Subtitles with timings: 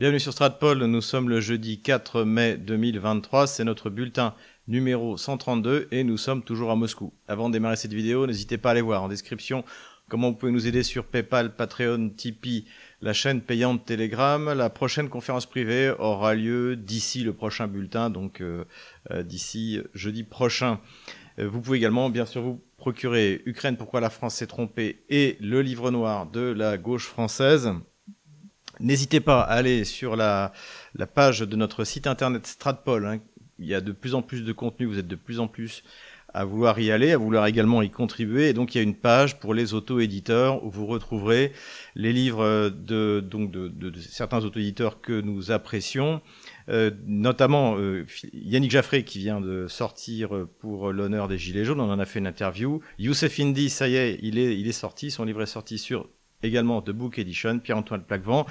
[0.00, 4.34] Bienvenue sur Stratpol, nous sommes le jeudi 4 mai 2023, c'est notre bulletin
[4.66, 7.12] numéro 132 et nous sommes toujours à Moscou.
[7.28, 9.62] Avant de démarrer cette vidéo, n'hésitez pas à aller voir en description
[10.08, 12.64] comment vous pouvez nous aider sur PayPal, Patreon, Tipeee,
[13.02, 14.50] la chaîne payante Telegram.
[14.54, 18.64] La prochaine conférence privée aura lieu d'ici le prochain bulletin, donc euh,
[19.10, 20.80] euh, d'ici jeudi prochain.
[21.38, 25.36] Euh, vous pouvez également bien sûr vous procurer Ukraine, pourquoi la France s'est trompée et
[25.42, 27.74] le livre noir de la gauche française.
[28.80, 30.52] N'hésitez pas à aller sur la,
[31.14, 33.06] page de notre site internet Stratpol.
[33.06, 33.18] Hein.
[33.58, 35.82] Il y a de plus en plus de contenu, vous êtes de plus en plus
[36.32, 38.48] à vouloir y aller, à vouloir également y contribuer.
[38.48, 41.52] Et donc il y a une page pour les auto-éditeurs où vous retrouverez
[41.94, 46.22] les livres de, donc de, certains auto-éditeurs que nous apprécions,
[46.68, 51.90] euh, notamment euh, Yannick Jaffré qui vient de sortir pour l'honneur des Gilets jaunes, on
[51.90, 52.80] en a fait une interview.
[52.98, 56.08] Youssef Indy, ça y est, il est sorti, son livre est sorti sur
[56.42, 58.46] également de Book Edition, Pierre-Antoine Plaquevent.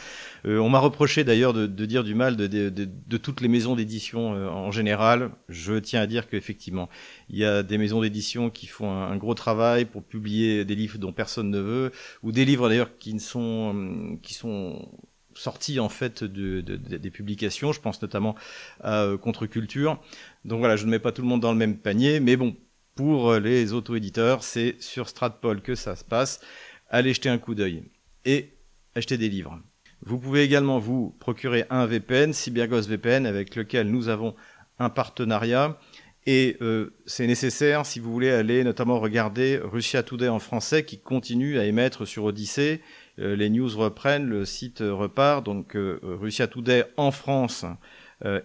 [0.45, 4.47] Euh, on m'a reproché d'ailleurs de, dire du mal de, toutes les maisons d'édition euh,
[4.47, 5.31] en général.
[5.49, 6.89] Je tiens à dire qu'effectivement,
[7.29, 10.97] il y a des maisons d'édition qui font un, gros travail pour publier des livres
[10.97, 11.91] dont personne ne veut,
[12.23, 14.87] ou des livres d'ailleurs qui ne sont euh, qui sont
[15.33, 17.71] sortis en fait des publications.
[17.71, 18.35] Je pense notamment
[18.83, 19.99] à Contre-Culture.
[20.43, 22.57] Donc voilà, je ne mets pas tout le monde dans le même panier, mais bon,
[22.95, 26.41] pour les auto-éditeurs, c'est sur Stratpol que ça se passe
[26.89, 27.83] allez jeter un coup d'œil
[28.25, 28.53] et
[28.95, 29.59] acheter des livres.
[30.01, 34.35] Vous pouvez également vous procurer un VPN, CyberGhost VPN, avec lequel nous avons
[34.79, 35.77] un partenariat.
[36.25, 40.99] Et euh, c'est nécessaire si vous voulez aller notamment regarder Russia Today en français qui
[40.99, 42.81] continue à émettre sur Odyssée.
[43.19, 45.45] Euh, les news reprennent, le site repart.
[45.45, 47.65] Donc euh, Russia Today en France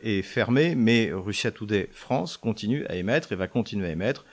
[0.02, 4.24] est fermé, mais Russia Today France continue à émettre et va continuer à émettre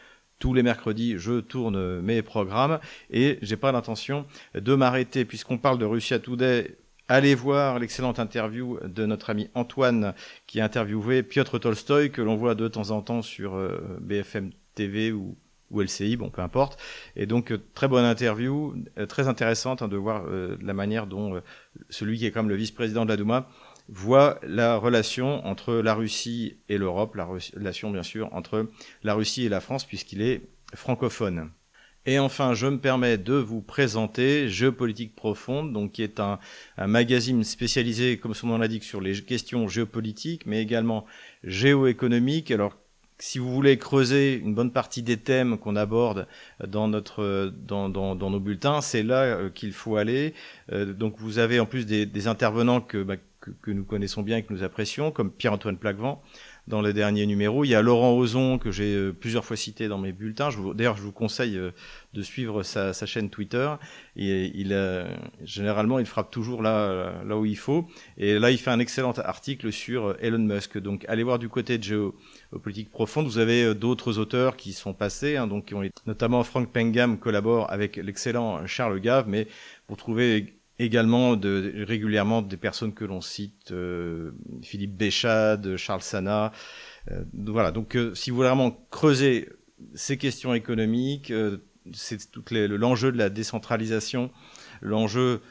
[0.41, 2.79] tous les mercredis, je tourne mes programmes
[3.11, 4.25] et j'ai pas l'intention
[4.55, 6.77] de m'arrêter puisqu'on parle de Russia Today.
[7.07, 10.15] Allez voir l'excellente interview de notre ami Antoine
[10.47, 14.49] qui a interviewé Piotr Tolstoy que l'on voit de temps en temps sur euh, BFM
[14.73, 15.37] TV ou,
[15.71, 16.81] LCI, bon peu importe.
[17.15, 21.39] Et donc euh, très bonne interview, euh, très intéressante hein, de voir la manière dont
[21.91, 23.47] celui qui est comme le vice-président de la Douma
[23.91, 28.67] voit la relation entre la Russie et l'Europe, la relation bien sûr entre
[29.03, 30.41] la Russie et la France puisqu'il est
[30.73, 31.51] francophone.
[32.07, 36.39] Et enfin, je me permets de vous présenter Géopolitique Profonde, donc qui est un,
[36.79, 41.05] magazine spécialisé, comme son nom l'indique, sur les questions géopolitiques, mais également
[41.43, 42.49] géoéconomiques.
[42.49, 42.75] Alors,
[43.19, 46.27] si vous voulez creuser une bonne partie des thèmes qu'on aborde
[46.67, 50.33] dans notre dans, dans, nos bulletins, c'est là euh, qu'il faut aller.
[50.71, 54.43] Euh, donc, vous avez en plus des, intervenants que bah, que, nous connaissons bien et
[54.43, 56.21] que nous apprécions, comme Pierre-Antoine Plaquevent
[56.67, 57.65] dans le dernier numéro.
[57.65, 60.49] Il y a Laurent Ozon, que j'ai euh, plusieurs fois cité dans mes bulletins.
[60.75, 61.71] D'ailleurs, je vous conseille euh,
[62.13, 63.69] de suivre sa, chaîne Twitter.
[64.15, 64.77] Et il,
[65.43, 67.87] généralement, il frappe toujours là, là où il faut.
[68.17, 70.77] Et là, il fait un excellent article sur euh, Elon Musk.
[70.77, 73.25] Donc, allez voir du côté de géopolitique profonde.
[73.25, 77.71] Vous avez d'autres auteurs qui sont passés, hein, donc qui ont notamment Frank Pengam collabore
[77.71, 79.47] avec l'excellent Charles Gave, mais
[79.87, 84.31] pour trouver également régulièrement des personnes que l'on cite, euh,
[84.63, 86.51] Philippe Béchade, Charles Sana.
[87.11, 89.49] Euh, voilà, donc euh, si vous voulez vraiment creuser
[89.95, 91.33] ces questions économiques,
[91.93, 94.29] c'est tout l'enjeu de la décentralisation,
[94.81, 95.41] l'enjeu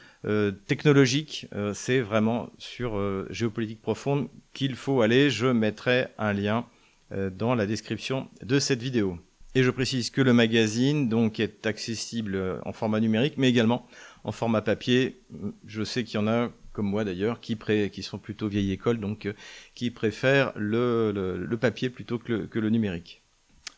[0.67, 2.97] technologique, c'est vraiment sur
[3.29, 5.29] géopolitique profonde qu'il faut aller.
[5.29, 6.65] Je mettrai un lien
[7.11, 9.17] dans la description de cette vidéo.
[9.53, 13.85] Et je précise que le magazine donc est accessible en format numérique, mais également
[14.23, 15.19] en format papier.
[15.65, 17.57] Je sais qu'il y en a, comme moi d'ailleurs, qui,
[17.91, 19.33] qui sont plutôt vieille école, donc euh,
[19.75, 23.21] qui préfèrent le, papier plutôt que le, numérique.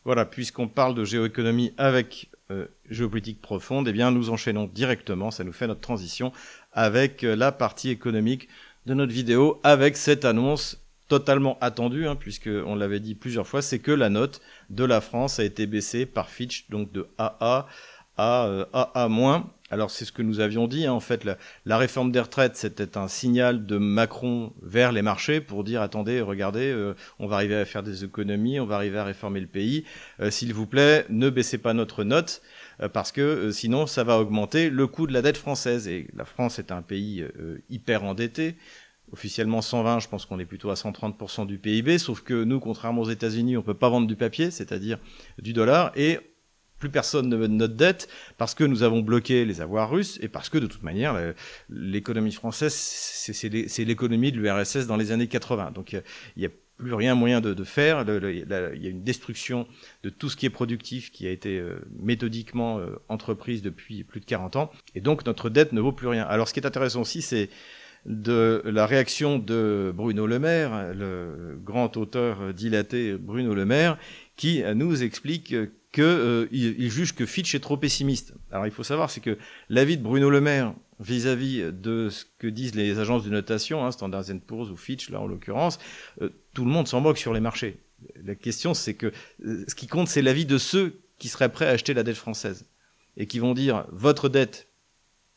[0.04, 5.44] Voilà, puisqu'on parle de géoéconomie avec euh, géopolitique profonde, eh bien nous enchaînons directement, ça
[5.44, 6.30] nous fait notre transition
[6.72, 8.48] avec euh, la partie économique
[8.84, 10.78] de notre vidéo, avec cette annonce
[11.08, 14.40] totalement attendue, hein, puisque on l'avait dit plusieurs fois, c'est que la note
[14.70, 17.66] de la France a été baissée par Fitch, donc de AA
[18.16, 19.44] à AA-.
[19.70, 20.92] Alors c'est ce que nous avions dit, hein.
[20.92, 25.64] en fait, la, réforme des retraites, c'était un signal de Macron vers les marchés pour
[25.64, 29.04] dire, attendez, regardez, euh, on va arriver à faire des économies, on va arriver à
[29.04, 29.84] réformer le pays,
[30.20, 32.42] euh, s'il vous plaît, ne baissez pas notre note,
[32.82, 35.88] euh, parce que sinon ça va augmenter le coût de la dette française.
[35.88, 37.24] Et la France est un pays
[37.70, 38.56] hyper endetté,
[39.12, 43.02] officiellement 120, je pense qu'on est plutôt à 130% du PIB, sauf que nous, contrairement
[43.02, 44.98] aux États-Unis, on peut pas vendre du papier, c'est-à-dire
[45.38, 46.20] du dollar, et
[46.78, 50.18] plus personne ne veut de notre dette parce que nous avons bloqué les avoirs russes
[50.22, 51.34] et parce que de toute manière
[51.68, 55.70] l'économie française c'est l'économie de l'URSS dans les années 80.
[55.72, 56.02] Donc il
[56.36, 58.04] n'y a plus rien moyen de, faire.
[58.08, 59.66] il y a une destruction
[60.02, 64.20] de tout ce qui est productif qui a été euh, méthodiquement euh, entreprise depuis plus
[64.20, 64.70] de 40 ans.
[64.94, 66.24] Et donc notre dette ne vaut plus rien.
[66.24, 67.48] Alors ce qui est intéressant aussi, c'est
[68.06, 73.96] de la réaction de Bruno Le Maire, le grand auteur dilaté Bruno Le Maire,
[74.36, 75.54] qui nous explique
[75.94, 78.34] qu'il euh, il juge que Fitch est trop pessimiste.
[78.50, 79.38] Alors il faut savoir, c'est que
[79.68, 83.92] l'avis de Bruno Le Maire vis-à-vis de ce que disent les agences de notation, hein,
[83.92, 85.78] Standard Poor's ou Fitch là en l'occurrence,
[86.20, 87.78] euh, tout le monde s'en moque sur les marchés.
[88.24, 89.12] La question c'est que
[89.44, 92.16] euh, ce qui compte c'est l'avis de ceux qui seraient prêts à acheter la dette
[92.16, 92.66] française
[93.16, 94.66] et qui vont dire votre dette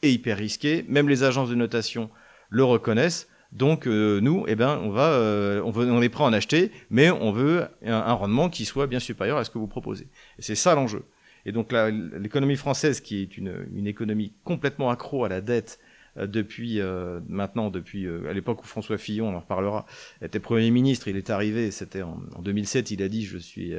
[0.02, 2.10] est hyper risquée, même les agences de notation
[2.50, 3.28] le reconnaissent.
[3.52, 6.34] Donc euh, nous, eh ben, on va, euh, on, veut, on est prêt à en
[6.34, 10.08] acheter, mais on veut un, rendement qui soit bien supérieur à ce que vous proposez.
[10.38, 11.04] Et c'est ça l'enjeu.
[11.46, 15.80] Et donc l'économie française, qui est une, une, économie complètement accro à la dette
[16.18, 16.82] euh, depuis
[17.30, 19.86] maintenant, depuis à l'époque où François Fillon, on en reparlera,
[20.22, 23.74] était Premier ministre, il est arrivé, c'était en, en, 2007, il a dit je suis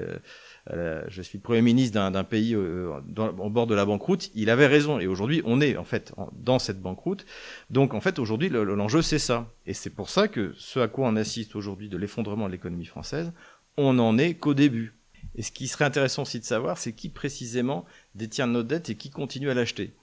[0.71, 4.51] euh, je suis le Premier ministre d'un pays euh, au bord de la banqueroute, il
[4.51, 4.99] avait raison.
[4.99, 7.25] Et aujourd'hui, on est en fait dans cette banqueroute.
[7.71, 9.53] Donc en fait, aujourd'hui, l'enjeu, c'est ça.
[9.67, 12.87] Et c'est pour ça que ce à quoi on assiste aujourd'hui de l'effondrement de l'économie
[12.87, 13.33] française,
[13.77, 14.95] on n'en est qu'au début.
[15.35, 17.85] Et ce qui serait intéressant aussi de savoir, c'est qui précisément
[18.15, 19.95] détient nos dettes et qui continue à l'acheter.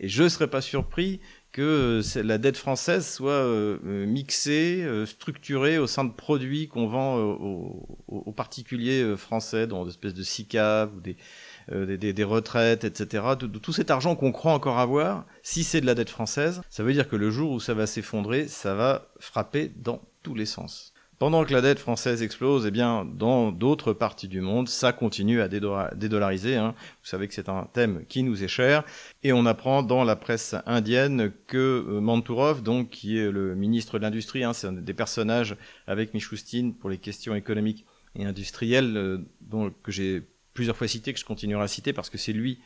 [0.00, 1.20] Et je ne serais pas surpris
[1.54, 6.88] que euh, la dette française soit euh, euh, mixée, structurée au sein de produits qu'on
[6.88, 13.24] vend aux, particuliers français dans des espèces de SICAV ou des, des, retraites, etc.
[13.38, 16.82] Tout, tout cet argent qu'on croit encore avoir, si c'est de la dette française, ça
[16.82, 20.46] veut dire que le jour où ça va s'effondrer, ça va frapper dans tous les
[20.46, 20.93] sens.
[21.18, 25.40] Pendant que la dette française explose, eh bien, dans d'autres parties du monde, ça continue
[25.40, 26.56] à dédollariser.
[26.56, 26.74] Hein.
[27.02, 28.82] Vous savez que c'est un thème qui nous est cher.
[29.22, 33.98] Et on apprend dans la presse indienne que euh, Mantourov, donc, qui est le ministre
[33.98, 35.56] de l'Industrie, hein, c'est un des personnages
[35.86, 37.86] avec Michoustine pour les questions économiques
[38.16, 40.22] et industrielles, euh, que j'ai
[40.52, 42.58] plusieurs fois cité, que je continuerai à citer parce que c'est lui,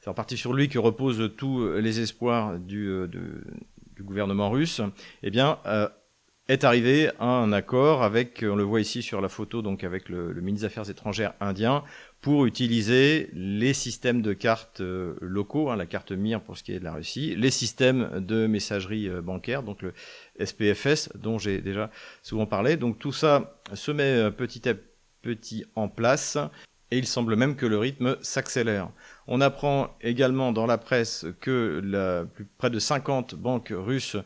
[0.00, 4.80] c'est en partie sur lui que reposent tous les espoirs du, euh, du gouvernement russe.
[5.22, 5.58] Eh bien,
[6.48, 10.08] est arrivé à un accord avec, on le voit ici sur la photo, donc avec
[10.08, 11.84] le, ministre des Affaires étrangères indien,
[12.20, 16.72] pour utiliser les systèmes de cartes euh, locaux, hein, la carte MIR pour ce qui
[16.72, 19.92] est de la Russie, les systèmes de messagerie euh, bancaire, donc le
[20.44, 21.90] SPFS dont j'ai déjà
[22.22, 22.76] souvent parlé.
[22.76, 24.74] Donc tout ça se met euh, petit à
[25.22, 26.38] petit en place
[26.92, 28.90] et il semble même que le rythme s'accélère.
[29.26, 32.26] On apprend également dans la presse que
[32.58, 34.16] près de 50 banques russes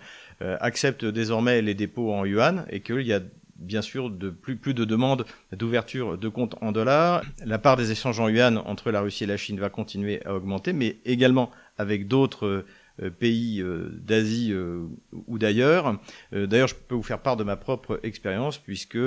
[0.43, 3.21] euh, accepte désormais les dépôts en yuan et qu'il y a
[3.57, 7.23] bien sûr de plus, plus de demandes d'ouverture de comptes en dollars.
[7.45, 10.35] La part des échanges en yuan entre la Russie et la Chine va continuer à
[10.35, 12.67] augmenter, mais également avec d'autres
[13.01, 15.99] euh, pays euh, d'Asie ou d'ailleurs.
[16.33, 18.99] D'ailleurs, je peux vous faire part de ma propre expérience puisque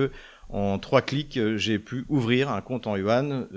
[0.50, 3.48] en trois clics, j'ai pu ouvrir un compte en yuan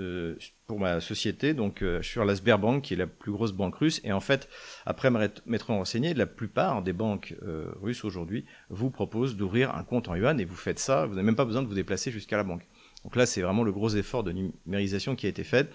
[0.67, 3.99] pour ma société, donc euh, sur la Sberbank, qui est la plus grosse banque russe.
[4.03, 4.49] Et en fait,
[4.85, 10.07] après m'être renseigné, la plupart des banques euh, russes aujourd'hui vous proposent d'ouvrir un compte
[10.07, 12.37] en yuan et vous faites ça, vous n'avez même pas besoin de vous déplacer jusqu'à
[12.37, 12.65] la banque.
[13.03, 15.69] Donc là, c'est vraiment le gros effort de numérisation qui a été fait.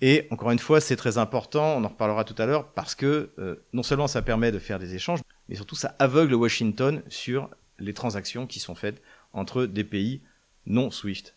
[0.00, 3.30] Et encore une fois, c'est très important, on en reparlera tout à l'heure, parce que
[3.38, 7.48] euh, non seulement ça permet de faire des échanges, mais surtout ça aveugle Washington sur
[7.78, 9.00] les transactions qui sont faites
[9.32, 10.22] entre des pays
[10.66, 11.34] non SWIFT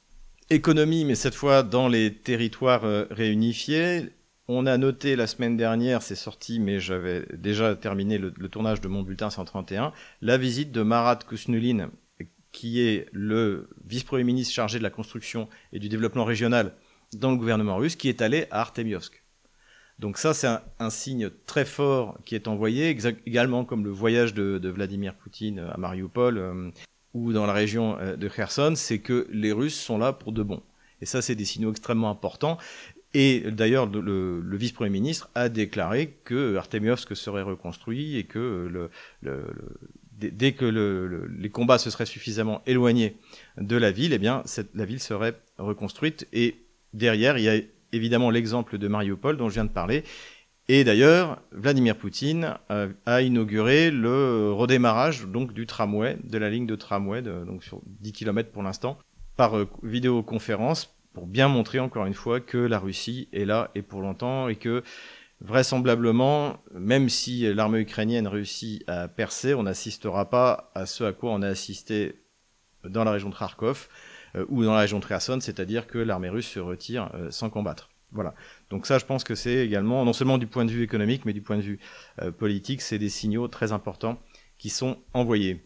[0.50, 4.10] économie, mais cette fois dans les territoires euh, réunifiés.
[4.50, 8.88] On a noté la semaine dernière, c'est sorti, mais j'avais déjà terminé le, tournage de
[8.88, 9.92] mon bulletin 131,
[10.22, 11.92] la visite de Marat Kusnulin,
[12.54, 16.74] qui est le vice-premier ministre chargé de la construction et du développement régional
[17.12, 19.22] dans le gouvernement russe, qui est allé à Artemiosk.
[20.00, 20.48] Donc ça, c'est
[20.80, 25.60] un, signe très fort qui est envoyé, également comme le voyage de, de Vladimir Poutine
[25.60, 26.72] à Mariupol, euh,
[27.18, 30.44] ou dans la région euh, de Kherson, c'est que les Russes sont là pour de
[30.44, 30.62] bon.
[31.02, 32.58] Et ça, c'est des signaux extrêmement importants.
[33.14, 38.90] Et d'ailleurs, le, vice-premier ministre a déclaré que Artemiovsk serait reconstruit et que
[40.12, 43.16] dès que les combats se seraient suffisamment éloignés
[43.58, 44.44] de la ville, eh bien,
[44.76, 46.28] la ville serait reconstruite.
[46.34, 46.58] Et
[46.94, 47.60] derrière, il y a
[47.94, 50.04] évidemment l'exemple de Mariupol dont je viens de parler,
[50.70, 52.56] et d'ailleurs, Vladimir Poutine
[53.06, 58.12] a inauguré le redémarrage donc du tramway, de la ligne de tramway, donc sur 10
[58.12, 58.98] km pour l'instant,
[59.38, 63.82] par euh, vidéoconférence, pour bien montrer encore une fois que la Russie est là et
[63.82, 64.84] pour longtemps, et que
[65.40, 71.32] vraisemblablement, même si l'armée ukrainienne réussit à percer, on n'assistera pas à ce à quoi
[71.32, 72.24] on a assisté
[72.84, 73.88] dans la région de Kharkov
[74.36, 77.50] euh, ou dans la région de Kherson, c'est-à-dire que l'armée russe se retire euh, sans
[77.50, 77.90] combattre.
[78.12, 78.34] Voilà.
[78.70, 81.34] Donc ça, je pense que c'est également, non seulement du point de vue économique, mais
[81.34, 81.80] du point de vue
[82.22, 84.20] euh, politique, c'est des signaux très importants
[84.58, 85.64] qui sont envoyés.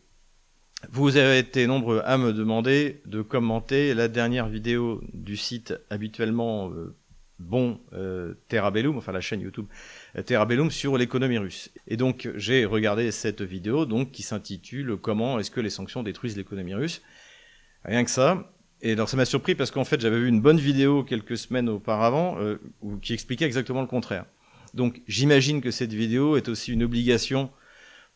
[0.89, 6.71] Vous avez été nombreux à me demander de commenter la dernière vidéo du site habituellement
[6.71, 6.95] euh,
[7.37, 9.67] bon euh, Terrabellum, enfin la chaîne YouTube
[10.15, 11.69] euh, Terrabellum sur l'économie russe.
[11.87, 16.37] Et donc j'ai regardé cette vidéo donc qui s'intitule Comment est-ce que les sanctions détruisent
[16.37, 17.01] l'économie russe?
[17.83, 18.51] Rien que ça.
[18.81, 21.69] Et alors ça m'a surpris parce qu'en fait j'avais vu une bonne vidéo quelques semaines
[21.69, 22.57] auparavant euh,
[23.01, 24.25] qui expliquait exactement le contraire.
[24.73, 27.51] Donc j'imagine que cette vidéo est aussi une obligation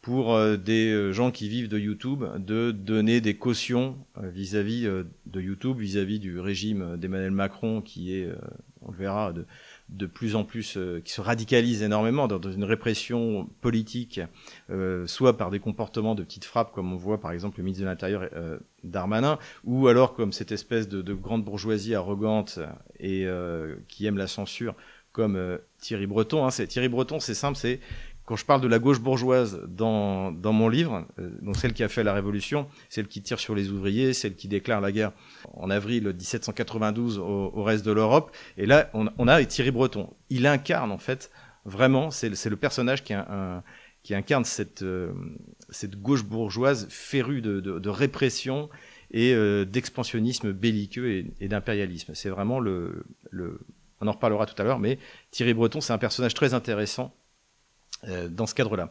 [0.05, 4.83] pour euh, des euh, gens qui vivent de YouTube de donner des cautions euh, vis-à-vis
[4.83, 8.29] de YouTube, vis-à-vis du régime d'Emmanuel Macron qui est,
[8.83, 9.47] on le verra, de,
[9.89, 14.19] de plus en plus, qui se radicalise énormément dans, une répression politique,
[15.05, 17.89] soit par des comportements de petites frappes, comme on voit par exemple le ministre de
[17.89, 18.29] l'Intérieur
[18.83, 22.59] Darmanin, ou alors comme cette espèce de, de grande bourgeoisie arrogante
[22.99, 23.27] et
[23.87, 24.75] qui aime la censure,
[25.11, 26.45] comme Thierry Breton.
[26.45, 26.49] Hein.
[26.49, 27.79] Thierry Breton, c'est simple, c'est
[28.25, 31.83] quand je parle de la gauche bourgeoise dans, dans mon livre, euh, donc celle qui
[31.83, 35.11] a fait la révolution, celle qui tire sur les ouvriers, celle qui déclare la guerre
[35.53, 40.13] en avril 1792 au, au reste de l'Europe, et là on, on, a Thierry Breton.
[40.29, 41.31] Il incarne en fait
[41.65, 43.63] vraiment, c'est le, personnage qui, un,
[44.03, 45.13] qui incarne cette, euh,
[45.69, 48.69] cette gauche bourgeoise férue de, de, de répression
[49.11, 52.13] et euh, d'expansionnisme belliqueux et, et d'impérialisme.
[52.15, 53.59] C'est vraiment le, le,
[54.01, 54.97] on en reparlera tout à l'heure, mais
[55.31, 57.15] Thierry Breton, c'est un personnage très intéressant
[58.29, 58.89] dans ce cadre-là.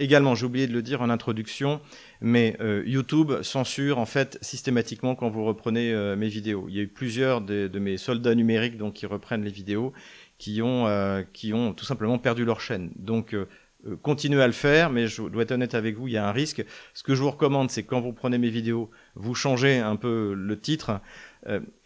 [0.00, 1.80] également, j'ai oublié de le dire en introduction,
[2.20, 6.66] mais euh, YouTube censure en fait systématiquement quand vous reprenez euh, mes vidéos.
[6.68, 9.92] Il y a eu plusieurs de, de, mes soldats numériques donc qui reprennent les vidéos,
[10.38, 10.86] qui ont
[11.32, 12.90] qui ont tout simplement perdu leur chaîne.
[12.96, 13.36] Donc
[14.02, 16.32] continuez à le faire, mais je dois être honnête avec vous, il y a un
[16.32, 16.64] risque.
[16.94, 20.34] Ce que je vous recommande, c'est quand vous prenez mes vidéos, vous changez un peu
[20.34, 21.00] le titre,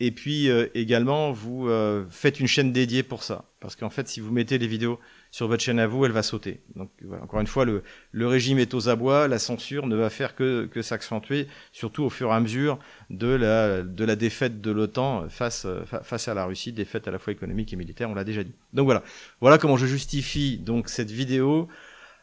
[0.01, 1.69] et puis également vous
[2.11, 4.99] faites une chaîne dédiée pour ça, parce qu'en fait, si vous mettez les vidéos
[5.31, 6.61] sur votre chaîne à vous, elle va sauter.
[6.77, 6.91] Donc
[7.23, 7.83] encore une fois, le,
[8.27, 12.35] régime est aux abois, la censure ne va faire que, s'accentuer, surtout au fur et
[12.35, 12.79] à mesure
[13.11, 15.67] de la, défaite de l'OTAN face,
[16.03, 18.55] face à la Russie, défaite à la fois économique et militaire, on l'a déjà dit.
[18.73, 19.03] Donc voilà,
[19.41, 21.69] voilà comment je justifie donc cette vidéo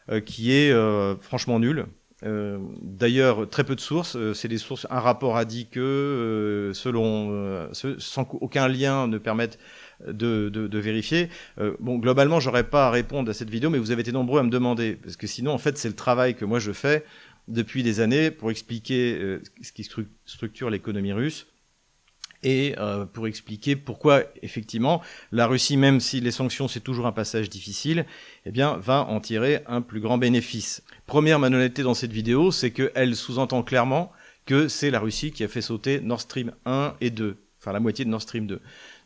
[0.08, 1.86] euh, qui est euh, franchement nulle.
[2.24, 4.16] Euh, D'ailleurs, très peu de sources.
[4.16, 4.86] Euh, c'est des sources.
[4.90, 7.68] Un rapport a dit que, euh, selon,
[7.98, 9.58] sans aucun lien ne permette
[10.06, 11.28] de, vérifier.
[11.58, 14.40] Euh, bon, globalement, j'aurais pas à répondre à cette vidéo, mais vous avez été nombreux
[14.40, 17.04] à me demander, parce que sinon, en fait, c'est le travail que moi je fais
[17.48, 19.88] depuis des années pour expliquer euh, ce qui
[20.24, 21.46] structure l'économie russe
[22.46, 27.12] et euh, pour expliquer pourquoi effectivement la Russie, même si les sanctions c'est toujours un
[27.12, 28.06] passage difficile,
[28.46, 30.84] eh bien va en tirer un plus grand bénéfice.
[31.06, 34.12] Première malhonnêteté dans cette vidéo, c'est qu'elle sous-entend clairement
[34.44, 37.80] que c'est la Russie qui a fait sauter Nord Stream 1 et 2, enfin la
[37.80, 38.60] moitié de Nord Stream 2.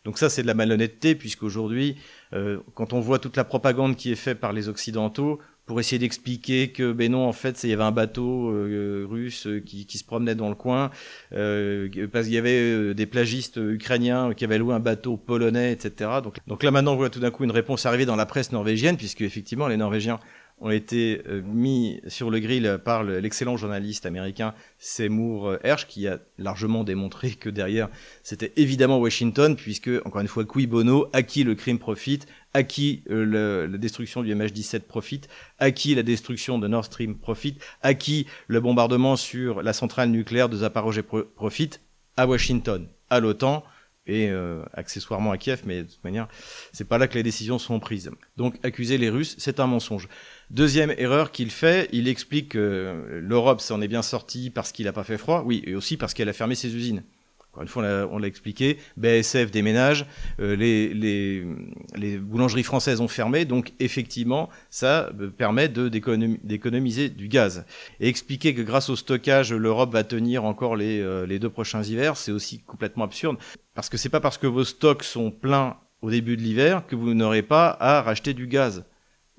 [0.04, 1.97] Donc ça, c'est de la malhonnêteté, puisqu'aujourd'hui,
[2.32, 5.40] euh, quand on voit toute la propagande qui est faite par les Occidentaux,
[5.71, 9.47] pour essayer d'expliquer que, ben non, en fait, il y avait un bateau euh, russe
[9.65, 10.91] qui, qui, se promenait dans le coin,
[11.33, 15.71] euh, parce qu'il y avait euh, des plagistes ukrainiens qui avaient loué un bateau polonais,
[15.71, 16.11] etc.
[16.25, 18.50] Donc, donc là, maintenant, on voit tout d'un coup une réponse arriver dans la presse
[18.50, 20.19] norvégienne, puisque effectivement, les Norvégiens
[20.61, 26.21] ont été euh, mis sur le grill par l'excellent journaliste américain Seymour Hersh, qui a
[26.38, 27.88] largement démontré que derrière,
[28.23, 32.62] c'était évidemment Washington, puisque, encore une fois, qui bono, à qui le crime profite, à
[32.62, 37.62] qui euh, la destruction du MH17 profite, à qui la destruction de Nord Stream profite,
[37.83, 41.02] à qui le bombardement sur la centrale nucléaire de Zaporozhye
[41.35, 41.81] profite,
[42.17, 43.64] à Washington, à l'OTAN,
[44.11, 46.26] et euh, accessoirement à Kiev, mais de toute manière,
[46.73, 48.11] c'est pas là que les décisions sont prises.
[48.37, 50.09] Donc accuser les Russes, c'est un mensonge.
[50.50, 54.93] Deuxième erreur qu'il fait, il explique que l'Europe s'en est bien sortie parce qu'il n'a
[54.93, 57.05] pas fait froid, oui, et aussi parce qu'elle a fermé ses usines.
[57.52, 60.07] Encore une fois, on l'a expliqué, BSF déménage,
[60.38, 67.64] euh, les, boulangeries françaises ont fermé, donc effectivement, ça euh, permet d'économiser du gaz.
[67.99, 71.83] Et expliquer que grâce au stockage, l'Europe va tenir encore les, euh, les deux prochains
[71.83, 73.37] hivers, c'est aussi complètement absurde,
[73.75, 76.95] parce que c'est pas parce que vos stocks sont pleins au début de l'hiver que
[76.95, 78.85] vous n'aurez pas à racheter du gaz.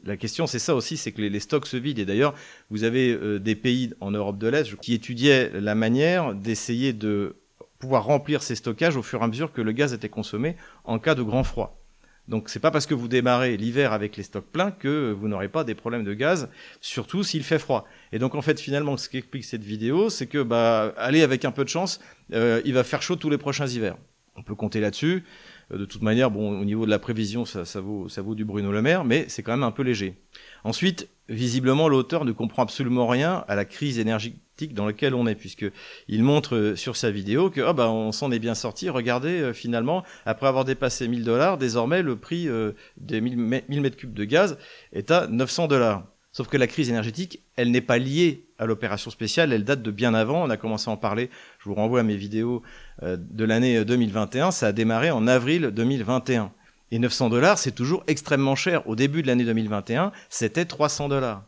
[0.03, 2.01] La question, c'est ça aussi, c'est que les, stocks se vident.
[2.01, 2.33] Et d'ailleurs,
[2.71, 7.35] vous avez des pays en Europe de l'Est qui étudiaient la manière d'essayer de
[7.81, 10.99] pouvoir remplir ces stockages au fur et à mesure que le gaz était consommé en
[10.99, 11.77] cas de grand froid.
[12.27, 15.49] Donc c'est pas parce que vous démarrez l'hiver avec les stocks pleins que vous n'aurez
[15.49, 17.85] pas des problèmes de gaz, surtout s'il fait froid.
[18.13, 21.51] Et donc en fait finalement ce qu'explique cette vidéo, c'est que bah allez avec un
[21.51, 21.99] peu de chance,
[22.33, 23.97] euh, il va faire chaud tous les prochains hivers.
[24.37, 25.25] On peut compter là-dessus.
[25.71, 28.81] Euh, de toute manière, bon, au niveau de la prévision, ça, vaut, du Bruno Le
[28.81, 30.15] Maire, mais c'est quand même un peu léger.
[30.63, 35.35] Ensuite, visiblement, l'auteur ne comprend absolument rien à la crise énergétique dans laquelle on est,
[35.35, 35.65] puisque
[36.07, 38.89] il montre euh, sur sa vidéo que oh bah, on s'en est bien sorti.
[38.89, 42.47] Regardez, euh, finalement, après avoir dépassé 1000 dollars, désormais le prix
[42.97, 43.37] des 1000
[43.81, 44.57] mètres cubes de gaz
[44.93, 46.05] est à 900 dollars.
[46.31, 49.91] Sauf que la crise énergétique, elle n'est pas liée à l'opération spéciale, elle date de
[49.91, 50.43] bien avant.
[50.43, 51.31] On a commencé à en parler.
[51.59, 52.61] Je vous renvoie à mes vidéos
[53.01, 54.51] euh, de l'année 2021.
[54.51, 56.53] Ça a démarré en avril 2021.
[56.91, 58.87] Et 900 dollars, c'est toujours extrêmement cher.
[58.87, 61.43] Au début de l'année 2021, c'était 300 dollars.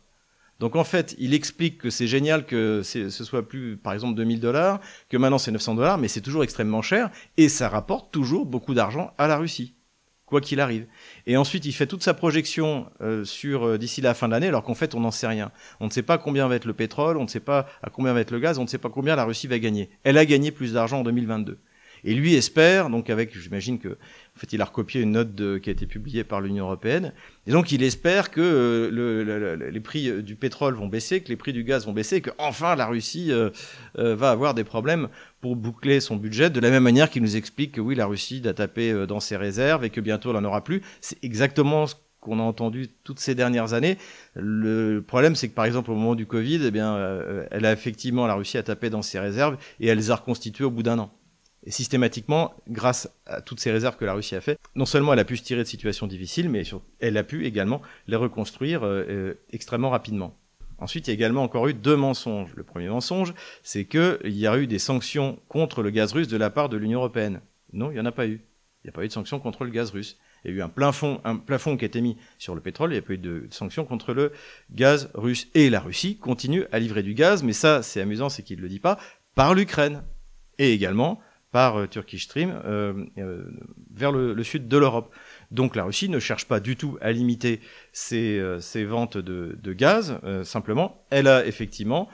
[0.58, 4.40] Donc en fait, il explique que c'est génial que ce soit plus, par exemple, 2000
[4.40, 8.46] dollars, que maintenant c'est 900 dollars, mais c'est toujours extrêmement cher et ça rapporte toujours
[8.46, 9.74] beaucoup d'argent à la Russie
[10.26, 10.86] quoi qu'il arrive.
[11.26, 14.48] Et ensuite, il fait toute sa projection euh, sur euh, d'ici la fin de l'année,
[14.48, 15.50] alors qu'en fait, on n'en sait rien.
[15.80, 18.12] On ne sait pas combien va être le pétrole, on ne sait pas à combien
[18.12, 19.90] va être le gaz, on ne sait pas combien la Russie va gagner.
[20.02, 21.58] Elle a gagné plus d'argent en 2022.
[22.04, 23.96] Et lui espère, donc avec, j'imagine que,
[24.36, 27.12] en fait, il a recopié une note de, qui a été publiée par l'Union européenne,
[27.46, 31.28] et donc il espère que euh, le, les prix euh, du pétrole vont baisser, que
[31.28, 33.50] les prix du gaz vont baisser, que enfin la Russie euh,
[33.94, 35.08] va avoir des problèmes
[35.40, 38.42] pour boucler son budget, de la même manière qu'il nous explique que oui, la Russie
[38.48, 40.82] a tapé dans ses réserves et que bientôt elle n'en aura plus.
[41.00, 43.98] C'est exactement ce qu'on a entendu toutes ces dernières années.
[44.34, 46.98] Le problème, c'est que par exemple au moment du Covid, eh bien,
[47.50, 50.64] elle a effectivement la Russie a tapé dans ses réserves et elle les a reconstituées
[50.64, 51.12] au bout d'un an.
[51.66, 55.24] Systématiquement, grâce à toutes ces réserves que la Russie a fait, non seulement elle a
[55.24, 56.62] pu se tirer de situations difficiles, mais
[57.00, 60.36] elle a pu également les reconstruire euh, euh, extrêmement rapidement.
[60.78, 62.54] Ensuite, il y a également encore eu deux mensonges.
[62.54, 66.36] Le premier mensonge, c'est qu'il y a eu des sanctions contre le gaz russe de
[66.36, 67.40] la part de l'Union européenne.
[67.72, 68.42] Non, il n'y en a pas eu.
[68.82, 70.18] Il n'y a pas eu de sanctions contre le gaz russe.
[70.44, 72.90] Il y a eu un plafond, un plafond qui a été mis sur le pétrole,
[72.90, 74.32] il n'y a pas eu de sanctions contre le
[74.70, 75.48] gaz russe.
[75.54, 78.62] Et la Russie continue à livrer du gaz, mais ça, c'est amusant, c'est qu'il ne
[78.62, 78.98] le dit pas,
[79.34, 80.02] par l'Ukraine.
[80.58, 81.20] Et également
[81.54, 83.44] par euh, Turkish Stream euh, euh,
[83.94, 85.14] vers le, sud de l'Europe.
[85.52, 87.60] Donc la Russie ne cherche pas du tout à limiter
[87.92, 88.40] ses,
[88.84, 92.08] ventes de, gaz, simplement, elle a effectivement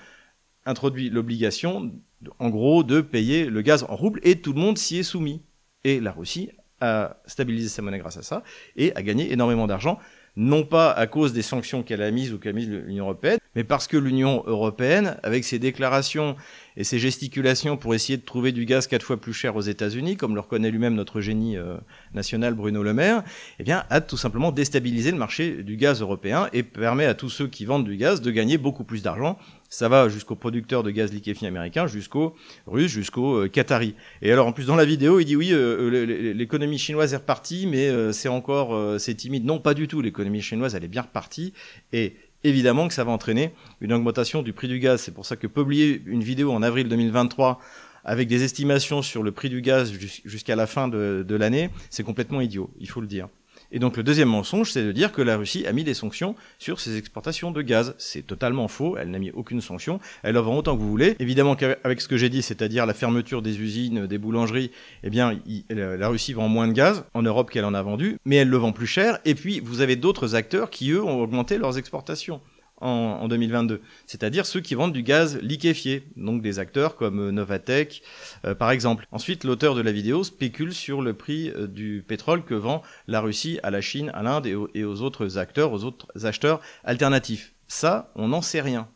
[0.66, 1.90] introduit l'obligation,
[2.38, 5.40] en gros, de payer le gaz en rouble, et tout le monde s'y est soumis.
[5.84, 6.50] Et la Russie
[6.82, 8.42] a stabilisé sa monnaie grâce à ça,
[8.76, 9.98] et a gagné énormément d'argent
[10.36, 13.64] non pas à cause des sanctions qu'elle a mises ou qu'a mises l'Union européenne, mais
[13.64, 16.36] parce que l'Union européenne, avec ses déclarations
[16.80, 20.16] et ses gesticulations pour essayer de trouver du gaz quatre fois plus cher aux États-Unis,
[20.16, 21.76] comme le reconnaît lui-même notre génie euh,
[22.14, 23.22] national Bruno Le Maire,
[23.58, 27.28] eh bien, a tout simplement déstabilisé le marché du gaz européen et permet à tous
[27.28, 29.38] ceux qui vendent du gaz de gagner beaucoup plus d'argent
[29.72, 32.34] ça va jusqu'aux producteurs de gaz liquéfié américains, jusqu'aux
[32.66, 33.94] russes, jusqu'aux euh, qataris.
[34.20, 37.68] Et alors en plus dans la vidéo, il dit oui, euh, l'économie chinoise est repartie,
[37.68, 39.44] mais c'est encore c'est timide.
[39.44, 40.00] Non, pas du tout.
[40.00, 41.52] L'économie chinoise elle est bien repartie
[41.92, 45.00] et évidemment que ça va entraîner une augmentation du prix du gaz.
[45.00, 47.58] C'est pour ça que publier une vidéo en avril 2023
[48.04, 49.92] avec des estimations sur le prix du gaz
[50.24, 53.28] jusqu'à la fin de l'année, c'est complètement idiot, il faut le dire.
[53.72, 56.34] Et donc le deuxième mensonge, c'est de dire que la Russie a mis des sanctions
[56.58, 57.94] sur ses exportations de gaz.
[57.98, 61.16] C'est totalement faux, elle n'a mis aucune sanction, elle en vend autant que vous voulez.
[61.18, 64.70] Évidemment qu'avec ce que j'ai dit, c'est-à-dire la fermeture des usines, des boulangeries,
[65.02, 68.36] eh bien la Russie vend moins de gaz en Europe qu'elle en a vendu, mais
[68.36, 69.18] elle le vend plus cher.
[69.24, 72.40] Et puis vous avez d'autres acteurs qui, eux, ont augmenté leurs exportations
[72.80, 78.02] en, 2022, c'est-à-dire ceux qui vendent du gaz liquéfié, donc des acteurs comme euh, Novatec
[78.44, 79.06] euh, par exemple.
[79.12, 83.20] Ensuite, l'auteur de la vidéo spécule sur le prix euh, du pétrole que vend la
[83.20, 87.54] Russie à la Chine, à l'Inde et, aux autres acteurs, aux autres acheteurs alternatifs.
[87.68, 88.88] Ça, on n'en sait rien.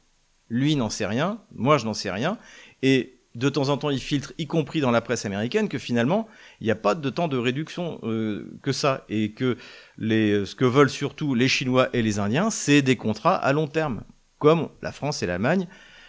[0.49, 2.39] Lui n'en sait rien, moi je n'en sais rien,
[2.83, 6.29] et de temps en temps, il filtre, y compris dans la presse américaine, que finalement,
[6.61, 9.57] il n'y a pas de temps de réduction euh, que ça, et que
[9.99, 13.67] les, ce que veulent surtout les Chinois et les Indiens, c'est des contrats à long
[13.67, 14.03] terme,
[14.39, 15.67] comme la France et l'Allemagne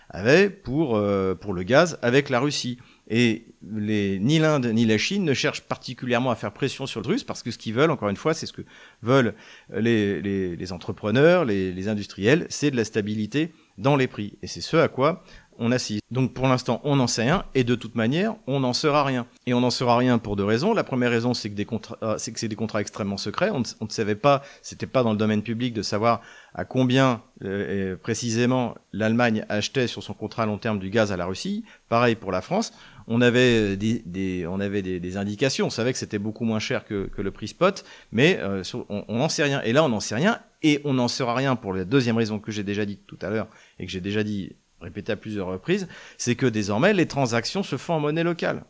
[0.10, 2.78] avaient pour, euh, pour le gaz avec la Russie.
[3.08, 7.24] Et ni l'Inde ni la Chine ne cherchent particulièrement à faire pression sur le russe
[7.24, 8.64] parce que ce qu'ils veulent, encore une fois, c'est ce que
[9.04, 9.36] veulent
[9.76, 14.38] les, les, les entrepreneurs, les industriels, c'est de la stabilité dans les prix.
[14.42, 15.24] Et c'est ce à quoi
[15.60, 16.02] on assiste.
[16.12, 19.28] Donc pour l'instant, on n'en sait rien, et de toute manière, on n'en saura rien.
[19.46, 20.74] Et on n'en saura rien pour deux raisons.
[20.74, 21.62] La première raison, c'est que
[22.04, 23.50] euh, c'est des contrats extrêmement secrets.
[23.50, 26.22] On ne, savait pas, c'était pas dans le domaine public de savoir
[26.54, 31.18] à combien euh, précisément l'Allemagne achetait sur son contrat à long terme du gaz à
[31.18, 31.64] la Russie.
[31.90, 32.74] Pareil pour la France.
[33.08, 35.68] On avait des, on avait des, indications.
[35.68, 39.30] On savait que c'était beaucoup moins cher que, le prix spot, mais euh, on n'en
[39.30, 39.62] sait rien.
[39.62, 42.40] Et là, on n'en sait rien, et on n'en saura rien pour la deuxième raison
[42.40, 45.48] que j'ai déjà dit tout à l'heure et que j'ai déjà dit répété à plusieurs
[45.48, 48.66] reprises, c'est que désormais les transactions se font en monnaie locale.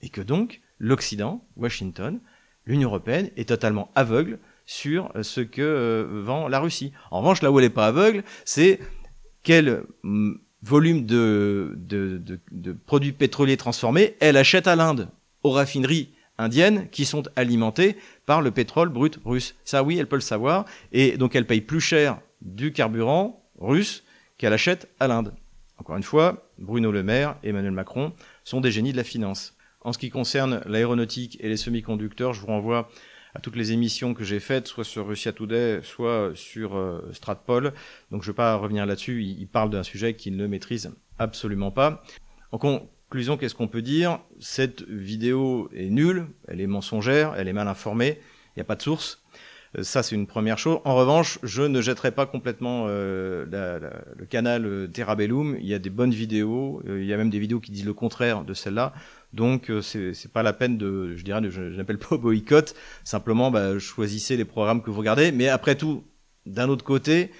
[0.00, 2.20] Et que donc l'Occident, Washington,
[2.66, 6.92] l'Union européenne est totalement aveugle sur euh, ce que euh, vend la Russie.
[7.10, 8.80] En revanche, là où elle n'est pas aveugle, c'est
[9.42, 15.08] quel mm, volume de, de, produits pétroliers transformés elle achète à l'Inde,
[15.44, 19.54] aux raffineries indiennes qui sont alimentées par le pétrole brut russe.
[19.64, 24.04] Ça oui, elle peut le savoir, et donc elle paye plus cher du carburant russe
[24.38, 25.34] qu'elle achète à l'Inde.
[25.78, 28.12] Encore une fois, Bruno Le Maire et Emmanuel Macron
[28.44, 29.56] sont des génies de la finance.
[29.82, 32.88] En ce qui concerne l'aéronautique et les semi-conducteurs, je vous renvoie
[33.34, 37.74] à toutes les émissions que j'ai faites, soit sur Russia Today, soit sur euh, Stratpol.
[38.10, 41.70] Donc je ne vais pas revenir là-dessus, il, parle d'un sujet qu'il ne maîtrise absolument
[41.70, 42.02] pas.
[42.50, 44.20] En conclusion, qu'est-ce qu'on peut dire?
[44.40, 48.18] Cette vidéo est nulle, elle est mensongère, elle est mal informée,
[48.54, 49.22] Il n'y a pas de source.
[49.76, 50.78] Euh, ça, c'est une première chose.
[50.84, 53.44] En revanche, je ne jetterai pas complètement euh,
[54.16, 55.56] le canal euh, Terrabellum.
[55.60, 56.82] Il y a des bonnes vidéos.
[56.86, 58.92] il y a même des vidéos qui disent le contraire de celle-là.
[59.32, 62.74] Donc, c'est pas la peine de, je dirais, je, n'appelle pas boycott.
[63.04, 65.32] Simplement, bah, choisissez les programmes que vous regardez.
[65.32, 66.04] Mais après tout,
[66.46, 67.30] d'un autre côté,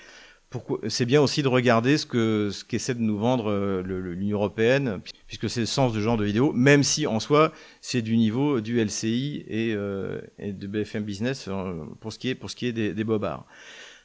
[0.89, 5.01] c'est bien aussi de regarder ce que ce qu'essaie de nous vendre euh, l'Union européenne,
[5.27, 8.61] puisque c'est le sens de genre de vidéo, même si en soi c'est du niveau
[8.61, 12.29] du LCI et, euh, et, de BFM Business euh, pour ce qui
[12.67, 13.47] est des bobards.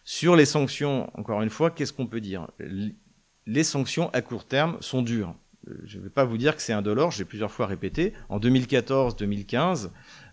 [0.03, 2.47] Sur les sanctions, encore une fois, qu'est-ce qu'on peut dire?
[3.45, 5.35] Les sanctions à court terme sont dures.
[5.69, 8.13] Euh, je ne vais pas vous dire que c'est indolore, j'ai plusieurs fois répété.
[8.29, 9.89] En 2014-2015,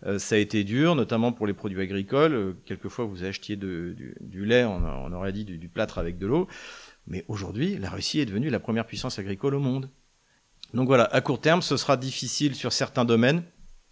[0.06, 2.34] euh, ça a été dur, notamment pour les produits agricoles.
[2.34, 4.14] Euh, quelquefois, vous achetiez du,
[4.44, 6.48] lait, on, aurait dit du, plâtre avec de l'eau.
[7.06, 9.90] Mais aujourd'hui, la Russie est devenue la première puissance agricole au monde.
[10.74, 13.42] Donc voilà, à court terme, ce sera difficile sur certains domaines.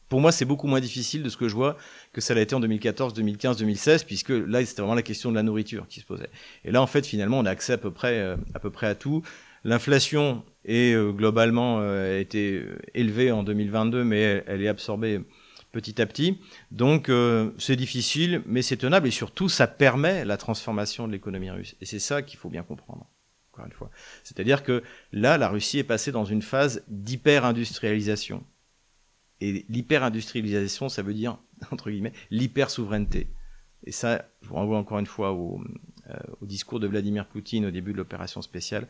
[0.08, 1.76] Pour moi, c'est beaucoup moins difficile de ce que je vois
[2.12, 5.34] que ça l'a été en 2014, 2015, 2016, puisque là, c'était vraiment la question de
[5.34, 6.28] la nourriture qui se posait.
[6.64, 8.94] Et là, en fait, finalement, on a accès à peu près, à peu près à
[8.94, 9.22] tout.
[9.64, 15.20] L'inflation est euh, globalement euh, a été élevée en 2022, mais elle, est absorbée
[15.72, 16.38] petit à petit.
[16.70, 21.50] Donc euh, c'est difficile, mais c'est tenable et surtout ça permet la transformation de l'économie
[21.50, 21.76] russe.
[21.80, 23.06] Et c'est ça qu'il faut bien comprendre.
[23.52, 23.90] Encore une fois,
[24.22, 28.44] c'est-à-dire que là, la Russie est passée dans une phase d'hyper-industrialisation.
[29.40, 31.38] Et l'hyper-industrialisation, ça veut dire
[31.70, 33.28] entre guillemets l'hyper-souveraineté.
[33.84, 35.60] Et ça, je vous renvoie encore une fois au
[36.42, 38.88] discours de Vladimir Poutine au début de l'opération spéciale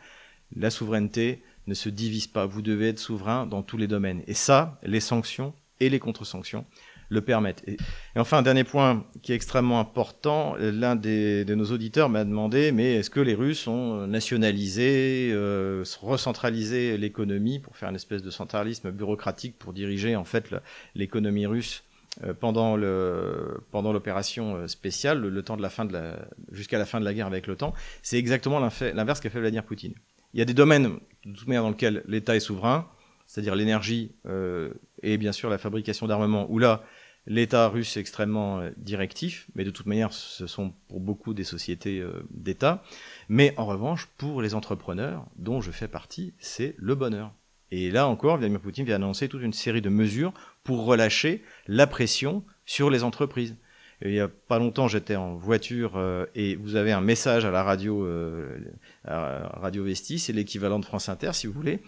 [0.55, 2.47] la souveraineté ne se divise pas.
[2.47, 4.23] Vous devez être souverain dans tous les domaines.
[4.27, 6.65] Et ça, les sanctions et les contre-sanctions
[7.09, 7.63] le permettent.
[7.67, 7.77] Et,
[8.17, 12.95] enfin, un dernier point qui est extrêmement important, l'un de nos auditeurs m'a demandé, mais
[12.95, 18.91] est-ce que les Russes ont nationalisé, euh, recentralisé l'économie pour faire une espèce de centralisme
[18.91, 20.55] bureaucratique pour diriger en fait
[20.95, 21.85] l'économie russe
[22.25, 26.17] euh, pendant le pendant l'opération euh, spéciale, le, temps de la fin de la
[26.51, 29.95] jusqu'à la fin de la guerre avec l'OTAN, c'est exactement l'inverse qu'a fait Vladimir Poutine.
[30.37, 32.91] Il y a des domaines, de toute manière, dans lesquels l'État est souverain,
[33.27, 34.69] c'est-à-dire l'énergie euh,
[35.03, 36.85] et bien sûr la fabrication d'armement, où là,
[37.27, 41.43] l'État russe est extrêmement euh, directif, mais de toute manière, ce sont pour beaucoup des
[41.43, 42.85] sociétés euh, d'État.
[43.31, 47.33] Mais en revanche, pour les entrepreneurs, dont je fais partie, c'est le bonheur.
[47.71, 51.87] Et là encore, Vladimir Poutine vient annoncer toute une série de mesures pour relâcher la
[51.87, 53.57] pression sur les entreprises
[54.03, 57.51] il y a pas longtemps, j'étais en voiture euh, et vous avez un message à
[57.51, 58.59] la radio, euh,
[59.05, 61.81] Radio Vesti, c'est l'équivalent de France Inter, si vous voulez.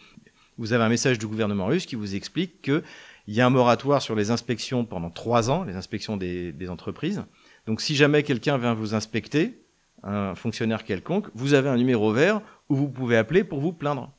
[0.57, 2.83] Vous avez un message du gouvernement russe qui vous explique qu'il
[3.29, 7.25] y a un moratoire sur les inspections pendant trois ans, les inspections des, des entreprises.
[7.67, 9.63] Donc, si jamais quelqu'un vient vous inspecter,
[10.03, 14.13] un fonctionnaire quelconque, vous avez un numéro vert où vous pouvez appeler pour vous plaindre.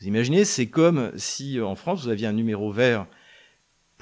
[0.00, 3.06] Vous imaginez, c'est comme si en France vous aviez un numéro vert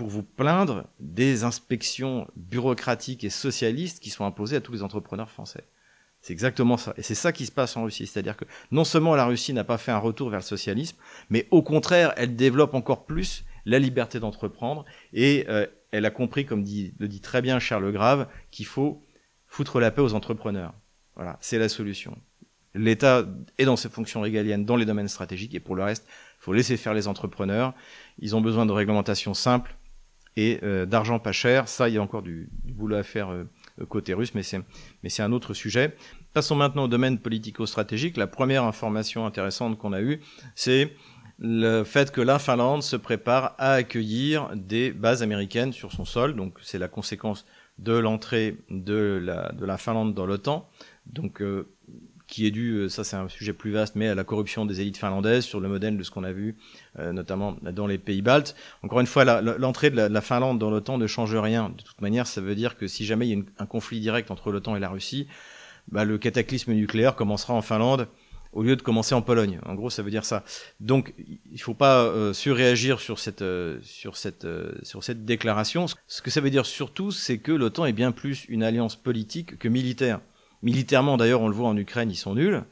[0.02, 5.30] pour vous plaindre des inspections bureaucratiques et socialistes qui sont imposées à tous les entrepreneurs
[5.30, 5.62] français.
[6.20, 6.92] C'est exactement ça.
[6.96, 8.08] Et c'est ça qui se passe en Russie.
[8.08, 10.96] C'est-à-dire que non seulement la Russie n'a pas fait un retour vers le socialisme,
[11.30, 14.84] mais au contraire, elle développe encore plus la liberté d'entreprendre.
[15.12, 19.06] Et euh, elle a compris, comme le dit très bien Charles Grave, qu'il faut
[19.46, 20.74] foutre la paix aux entrepreneurs.
[21.14, 22.18] Voilà, c'est la solution.
[22.74, 23.24] L'État
[23.58, 26.52] est dans ses fonctions régaliennes dans les domaines stratégiques et pour le reste, il faut
[26.52, 27.72] laisser faire les entrepreneurs.
[28.18, 29.76] Ils ont besoin de réglementations simples,
[30.36, 31.68] et euh, d'argent pas cher.
[31.68, 33.44] Ça, il y a encore du, boulot à faire euh,
[33.88, 35.94] côté russe, mais c'est, un autre sujet.
[36.32, 38.16] Passons maintenant au domaine politico-stratégique.
[38.16, 40.20] La première information intéressante qu'on a eue,
[40.54, 40.94] c'est
[41.38, 46.36] le fait que la Finlande se prépare à accueillir des bases américaines sur son sol.
[46.36, 47.44] Donc, c'est la conséquence
[47.78, 50.68] de l'entrée de la, de la Finlande dans l'OTAN.
[51.06, 51.68] Donc, euh,
[52.32, 54.80] qui est dû, euh, ça c'est un sujet plus vaste, mais à la corruption des
[54.80, 56.56] élites finlandaises sur le modèle de ce qu'on a vu,
[56.98, 58.56] euh, notamment dans les pays baltes.
[58.82, 61.68] Encore une fois, l'entrée de, la, Finlande dans l'OTAN ne change rien.
[61.76, 64.30] De toute manière, ça veut dire que si jamais il y a un conflit direct
[64.30, 65.26] entre l'OTAN et la Russie,
[65.88, 68.08] bah, le cataclysme nucléaire commencera en Finlande
[68.54, 69.60] au lieu de commencer en Pologne.
[69.66, 70.42] En gros, ça veut dire ça.
[70.80, 73.44] Donc, il faut pas euh, surréagir sur cette
[73.82, 74.46] sur cette
[74.84, 75.84] sur cette déclaration.
[76.06, 79.58] Ce que ça veut dire surtout, c'est que l'OTAN est bien plus une alliance politique
[79.58, 80.20] que militaire.
[80.62, 82.62] Militairement, d'ailleurs, on le voit en Ukraine, ils sont nuls.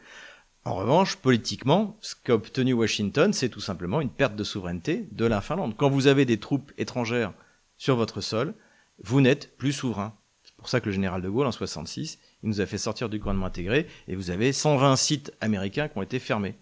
[0.65, 5.25] En revanche, politiquement, ce qu'a obtenu Washington, c'est tout simplement une perte de souveraineté de
[5.25, 5.75] la Finlande.
[5.77, 7.33] Quand vous avez des troupes étrangères
[7.79, 8.55] sur votre sol,
[9.03, 10.15] vous n'êtes plus souverain.
[10.45, 13.09] C'est pour ça que le général de Gaulle, en 66, il nous a fait sortir
[13.09, 16.55] du gouvernement intégré, et vous avez 120 sites américains qui ont été fermés.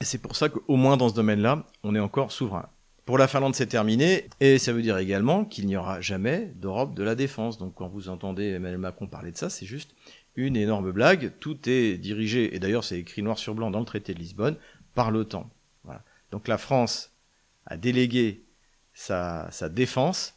[0.00, 2.68] Et c'est pour ça qu'au moins dans ce domaine-là, on est encore souverain.
[3.04, 6.94] Pour la Finlande, c'est terminé, et ça veut dire également qu'il n'y aura jamais d'Europe
[6.94, 7.56] de la défense.
[7.56, 9.94] Donc quand vous entendez Emmanuel Macron parler de ça, c'est juste
[10.36, 11.32] une énorme blague.
[11.40, 14.56] Tout est dirigé, et d'ailleurs c'est écrit noir sur blanc dans le traité de Lisbonne,
[14.94, 15.50] par l'OTAN.
[16.30, 17.12] Donc la France
[17.66, 18.44] a délégué
[18.92, 20.34] sa, sa défense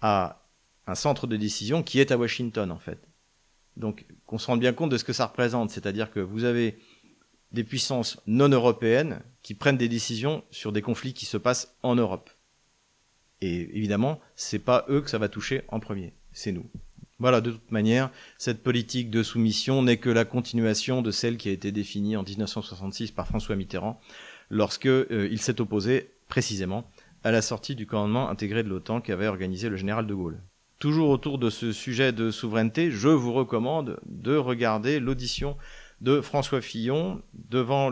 [0.00, 0.46] à
[0.86, 2.98] un centre de décision qui est à Washington en fait.
[3.76, 6.78] Donc qu'on se rende bien compte de ce que ça représente, c'est-à-dire que vous avez
[7.52, 11.94] des puissances non européennes qui prennent des décisions sur des conflits qui se passent en
[11.94, 12.30] Europe.
[13.40, 16.68] Et évidemment, c'est pas eux que ça va toucher en premier, c'est nous.
[17.20, 21.50] Voilà, de toute manière, cette politique de soumission n'est que la continuation de celle qui
[21.50, 24.00] a été définie en 1966 par François Mitterrand,
[24.48, 26.90] lorsque euh, il s'est opposé précisément
[27.22, 30.40] à la sortie du commandement intégré de l'OTAN qu'avait organisé le général de Gaulle.
[30.78, 35.58] Toujours autour de ce sujet de souveraineté, je vous recommande de regarder l'audition
[36.00, 37.90] de François Fillon devant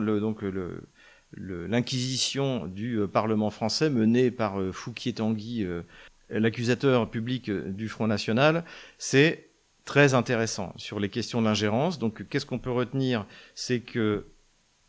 [1.37, 5.83] l'inquisition du euh, Parlement français menée par euh, Fouquier Tanguy, euh,
[6.31, 8.65] l'accusateur public du Front National,
[8.99, 9.51] c'est
[9.85, 11.99] très intéressant sur les questions d'ingérence.
[11.99, 13.27] Donc qu'est-ce qu'on peut retenir?
[13.55, 14.27] C'est que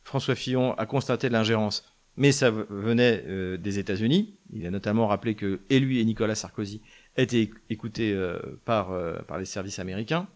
[0.03, 4.37] François Fillon a constaté l'ingérence, mais ça venait des États-Unis.
[4.51, 6.81] Il a notamment rappelé que et lui et Nicolas Sarkozy
[7.15, 8.17] étaient écoutés
[8.65, 8.91] par,
[9.27, 10.27] par les services américains.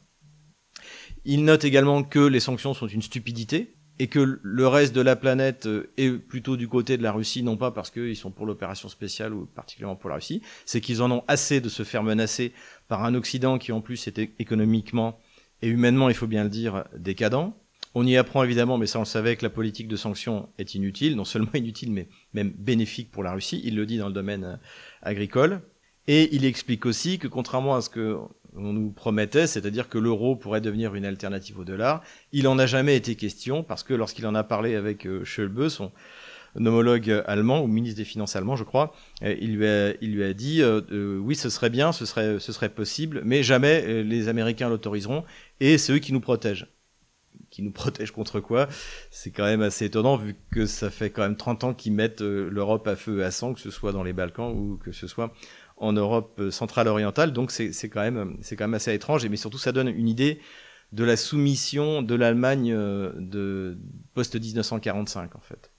[1.25, 5.15] Il note également que les sanctions sont une stupidité, et que le reste de la
[5.15, 8.45] planète euh, est plutôt du côté de la Russie, non pas parce qu'ils sont pour
[8.45, 12.03] l'opération spéciale ou particulièrement pour la Russie, c'est qu'ils en ont assez de se faire
[12.03, 12.53] menacer
[12.87, 15.19] par un Occident qui en plus est économiquement
[15.61, 17.53] et humainement, il faut bien le dire, décadent.
[17.95, 20.75] On y apprend évidemment, mais ça on le savait, que la politique de sanctions est
[20.75, 23.61] inutile, non seulement inutile, mais même bénéfique pour la Russie.
[23.63, 24.55] Il le dit dans le domaine euh,
[25.01, 25.61] agricole.
[26.07, 28.17] Et il explique aussi que contrairement à ce que
[28.55, 32.03] on nous promettait, c'est-à-dire que l'euro pourrait devenir une alternative au dollar.
[32.31, 35.69] Il en a jamais été question parce que lorsqu'il en a parlé avec euh, Schölbe,
[35.69, 35.91] son
[36.55, 40.23] homologue allemand ou ministre des Finances allemand, je crois, euh, il lui a, il lui
[40.23, 44.27] a dit euh, oui, ce serait bien, ce serait, ce serait possible, mais jamais les
[44.27, 45.23] Américains l'autoriseront
[45.59, 46.67] et c'est eux qui nous protègent.
[47.49, 48.67] Qui nous protègent contre quoi?
[49.11, 52.21] C'est quand même assez étonnant vu que ça fait quand même 30 ans qu'ils mettent
[52.21, 55.07] l'Europe à feu et à sang, que ce soit dans les Balkans ou que ce
[55.07, 55.33] soit
[55.77, 57.33] en Europe centrale orientale.
[57.33, 60.39] Donc c'est quand même quand même assez étrange, mais surtout ça donne une idée
[60.93, 63.77] de la soumission de l'Allemagne euh, de
[64.13, 65.71] post 1945 en fait.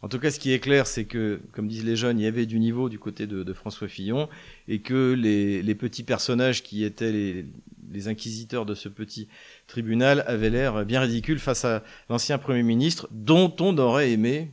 [0.00, 2.26] En tout cas, ce qui est clair, c'est que, comme disent les jeunes, il y
[2.26, 4.28] avait du niveau du côté de, François Fillon,
[4.66, 9.28] et que les, petits personnages qui étaient les, inquisiteurs de ce petit
[9.68, 14.50] tribunal avaient l'air bien ridicules face à l'ancien Premier ministre, dont on aurait aimé,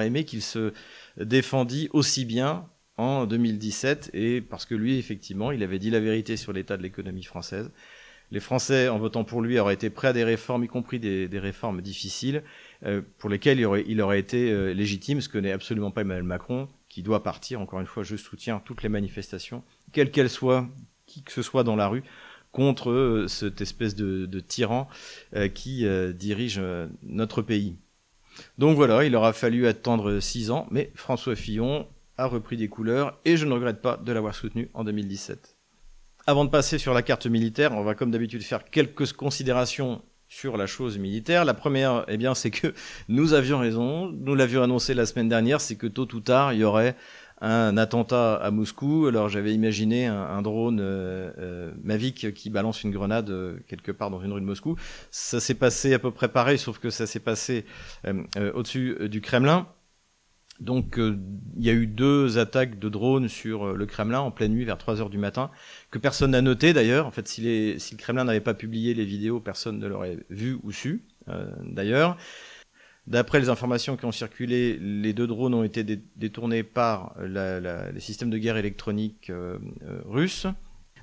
[0.00, 0.72] aimé qu'il se
[1.16, 6.36] défendit aussi bien en 2017 et parce que lui, effectivement, il avait dit la vérité
[6.36, 7.70] sur l'état de l'économie française.
[8.30, 11.38] Les Français, en votant pour lui, auraient été prêts à des réformes, y compris des,
[11.38, 12.42] réformes difficiles,
[12.84, 16.68] euh, pour lesquelles il aurait, été euh, légitime, ce que n'est absolument pas Emmanuel Macron,
[16.90, 17.60] qui doit partir.
[17.60, 20.68] Encore une fois, je soutiens toutes les manifestations, quelles qu'elles soient,
[21.06, 22.02] qui que ce soit dans la rue,
[22.52, 24.88] contre euh, cette espèce de tyran
[25.54, 26.60] qui dirige
[27.02, 27.76] notre pays.
[28.58, 31.86] Donc voilà, il aura fallu attendre six ans, mais François Fillon
[32.18, 35.56] a repris des couleurs et je ne regrette pas de l'avoir soutenu en 2017.
[36.26, 40.58] Avant de passer sur la carte militaire, on va comme d'habitude faire quelques considérations sur
[40.58, 41.46] la chose militaire.
[41.46, 42.74] La première, eh bien, c'est que
[43.08, 44.12] nous avions raison.
[44.12, 46.96] Nous l'avions annoncé la semaine dernière, c'est que tôt ou tard, il y aurait
[47.40, 49.06] un attentat à Moscou.
[49.06, 54.10] Alors j'avais imaginé un, drone euh, euh, Mavic qui balance une grenade euh, quelque part
[54.10, 54.76] dans une rue de Moscou.
[55.10, 57.64] Ça s'est passé à peu près pareil, sauf que ça s'est passé
[58.54, 59.66] au-dessus du Kremlin.
[60.60, 61.18] Donc euh,
[61.56, 64.64] il y a eu deux attaques de drones sur euh, le Kremlin en pleine nuit
[64.64, 65.50] vers 3 heures du matin,
[65.90, 67.06] que personne n'a noté d'ailleurs.
[67.06, 70.72] En fait, si, le Kremlin n'avait pas publié les vidéos, personne ne l'aurait vu ou
[70.72, 72.16] su euh, d'ailleurs.
[73.06, 75.82] D'après les informations qui ont circulé, les deux drones ont été
[76.16, 79.32] détournés par les systèmes de guerre électronique
[80.04, 80.46] russes.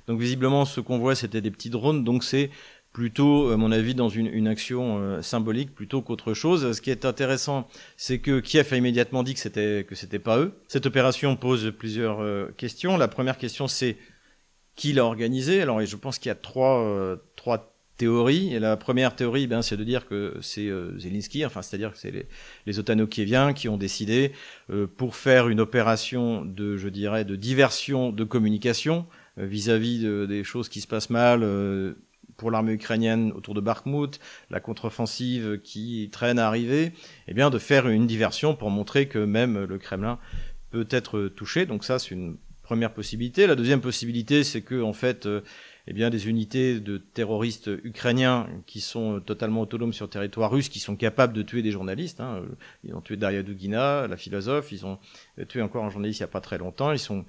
[0.06, 2.04] Donc visiblement, ce qu'on voit, c'était des petits drones.
[2.04, 2.50] Donc c'est
[2.96, 6.72] plutôt, à mon avis, dans une, action euh, symbolique plutôt qu'autre chose.
[6.72, 10.38] Ce qui est intéressant, c'est que Kiev a immédiatement dit que c'était que c'était pas
[10.38, 10.54] eux.
[10.66, 12.96] Cette opération pose plusieurs euh, questions.
[12.96, 13.98] La première question, c'est
[14.76, 15.60] qui l'a organisé?
[15.60, 18.54] Alors, je pense qu'il y a trois euh, trois théories.
[18.54, 22.10] Et la première théorie, ben, c'est de dire que c'est Zelensky, enfin, c'est-à-dire que c'est
[22.10, 22.26] les,
[22.64, 24.32] les otano-kieviens qui ont décidé
[24.96, 29.06] pour faire une opération de, je dirais, de diversion de communication
[29.36, 31.42] vis-à-vis de, des choses qui se passent mal
[32.36, 34.20] pour l'armée ukrainienne autour de Bakhmut,
[34.50, 36.92] la contre-offensive qui traîne à arriver,
[37.28, 40.18] eh bien de faire une diversion pour montrer que même le Kremlin
[40.70, 41.66] peut être touché.
[41.66, 43.46] Donc ça, c'est une première possibilité.
[43.46, 45.40] La deuxième possibilité, c'est que en fait, euh,
[45.88, 50.68] eh bien, des unités de terroristes ukrainiens qui sont totalement autonomes sur le territoire russe,
[50.68, 52.20] qui sont capables de tuer des journalistes.
[52.20, 52.42] Hein.
[52.82, 54.72] Ils ont tué Daria Dugina, la philosophe.
[54.72, 54.98] Ils ont
[55.48, 56.90] tué encore un journaliste il n'y a pas très longtemps.
[56.90, 57.24] Ils sont,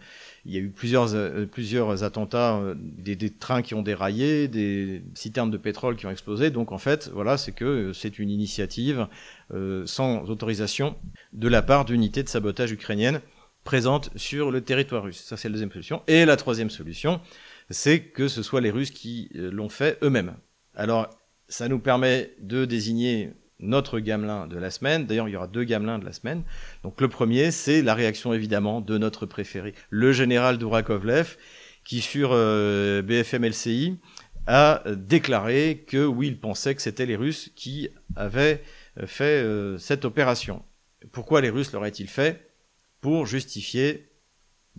[0.46, 4.48] il y a eu plusieurs, euh, plusieurs attentats, euh, des, des, trains qui ont déraillé,
[4.48, 6.50] des citernes de pétrole qui ont explosé.
[6.50, 9.08] Donc en fait, voilà, c'est que euh, c'est une initiative
[9.54, 10.96] euh, sans autorisation
[11.34, 13.22] de la part d'unités de sabotage ukrainiennes
[13.63, 15.22] présentes sur le territoire russe.
[15.24, 16.02] Ça, c'est la deuxième solution.
[16.08, 17.20] Et la troisième solution,
[17.69, 20.36] c'est que ce soit les Russes qui euh, l'ont fait eux-mêmes.
[20.75, 21.10] Alors,
[21.47, 25.06] ça nous permet de désigner notre gamelin de la semaine.
[25.06, 26.43] D'ailleurs, il y aura deux gamelins de la semaine.
[26.84, 31.38] Donc, le premier, c'est la réaction évidemment de notre préféré, le général Dourakovlev,
[31.84, 33.97] qui sur euh, BFM LCI
[34.45, 38.62] a déclaré que oui, il pensait que c'était les Russes qui avaient
[38.97, 40.63] euh, fait cette opération.
[41.12, 42.49] Pourquoi les Russes l'auraient-ils fait?
[43.01, 44.07] Pour justifier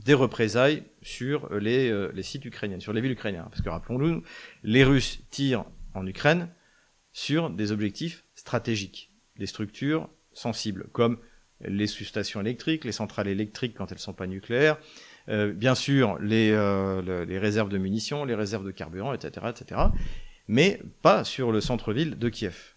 [0.04, 3.46] des représailles sur les, euh, les, sites ukrainiens, sur les villes ukrainiennes.
[3.50, 4.22] Parce que rappelons-nous,
[4.62, 6.48] les Russes tirent en Ukraine
[7.12, 11.18] sur des objectifs stratégiques, des structures sensibles, comme
[11.60, 14.78] les sous-stations électriques, les centrales électriques quand elles ne sont pas nucléaires,
[15.28, 19.80] euh, bien sûr les, euh, les, réserves de munitions, les réserves de carburant, etc., etc.,
[20.46, 22.74] mais pas sur le centre-ville de Kiev.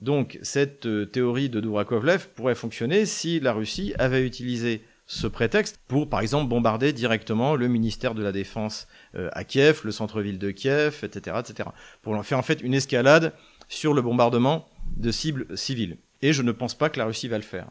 [0.00, 6.08] Donc cette théorie de Dourakovlev pourrait fonctionner si la Russie avait utilisé ce prétexte pour,
[6.08, 10.50] par exemple, bombarder directement le ministère de la Défense euh, à Kiev, le centre-ville de
[10.50, 11.68] Kiev, etc., etc.
[12.00, 13.34] Pour en faire en fait une escalade
[13.68, 15.98] sur le bombardement de cibles civiles.
[16.22, 17.68] Et je ne pense pas que la Russie va le faire.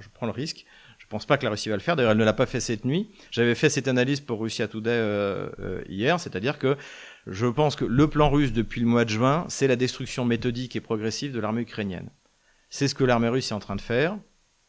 [0.00, 0.66] Je prends le risque.
[0.98, 1.96] Je ne pense pas que la Russie va le faire.
[1.96, 3.10] D'ailleurs, elle ne l'a pas fait cette nuit.
[3.30, 6.76] J'avais fait cette analyse pour Russia Today euh, euh, hier, c'est-à-dire que
[7.26, 10.76] je pense que le plan russe depuis le mois de juin, c'est la destruction méthodique
[10.76, 12.10] et progressive de l'armée ukrainienne.
[12.68, 14.18] C'est ce que l'armée russe est en train de faire,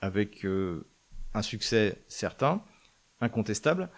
[0.01, 0.45] avec
[1.33, 2.61] un succès certain,
[3.21, 3.89] incontestable,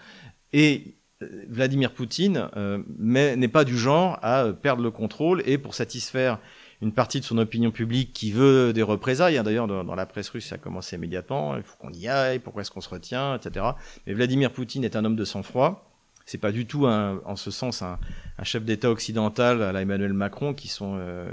[0.54, 5.74] et euh, Vladimir Poutine euh, n'est pas du genre à perdre le contrôle et pour
[5.74, 6.40] satisfaire
[6.82, 9.38] une partie de son opinion publique qui veut des représailles.
[9.38, 11.56] Hein, d'ailleurs, dans, la presse russe, ça a commencé immédiatement.
[11.56, 12.40] Il faut qu'on y aille.
[12.40, 13.66] Pourquoi est-ce qu'on se retient, etc.
[14.06, 15.90] Mais Vladimir Poutine est un homme de sang-froid.
[16.26, 18.00] C'est pas du tout, en ce sens, un,
[18.44, 21.32] chef d'État occidental à Emmanuel Macron qui sont euh,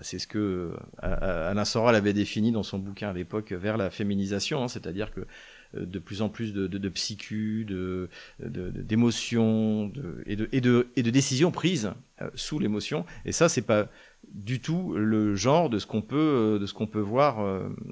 [0.00, 3.90] c'est ce que euh, Alain Soral avait défini dans son bouquin à l'époque vers la
[3.90, 5.20] féminisation, hein, c'est-à-dire que
[5.76, 6.78] euh, de plus en plus de, de,
[8.40, 9.92] d'émotions
[10.26, 13.06] et, de, décisions prises euh, sous l'émotion.
[13.24, 13.88] Et ça, c'est pas
[14.32, 17.44] du tout le genre de ce qu'on peut, de ce qu'on peut voir,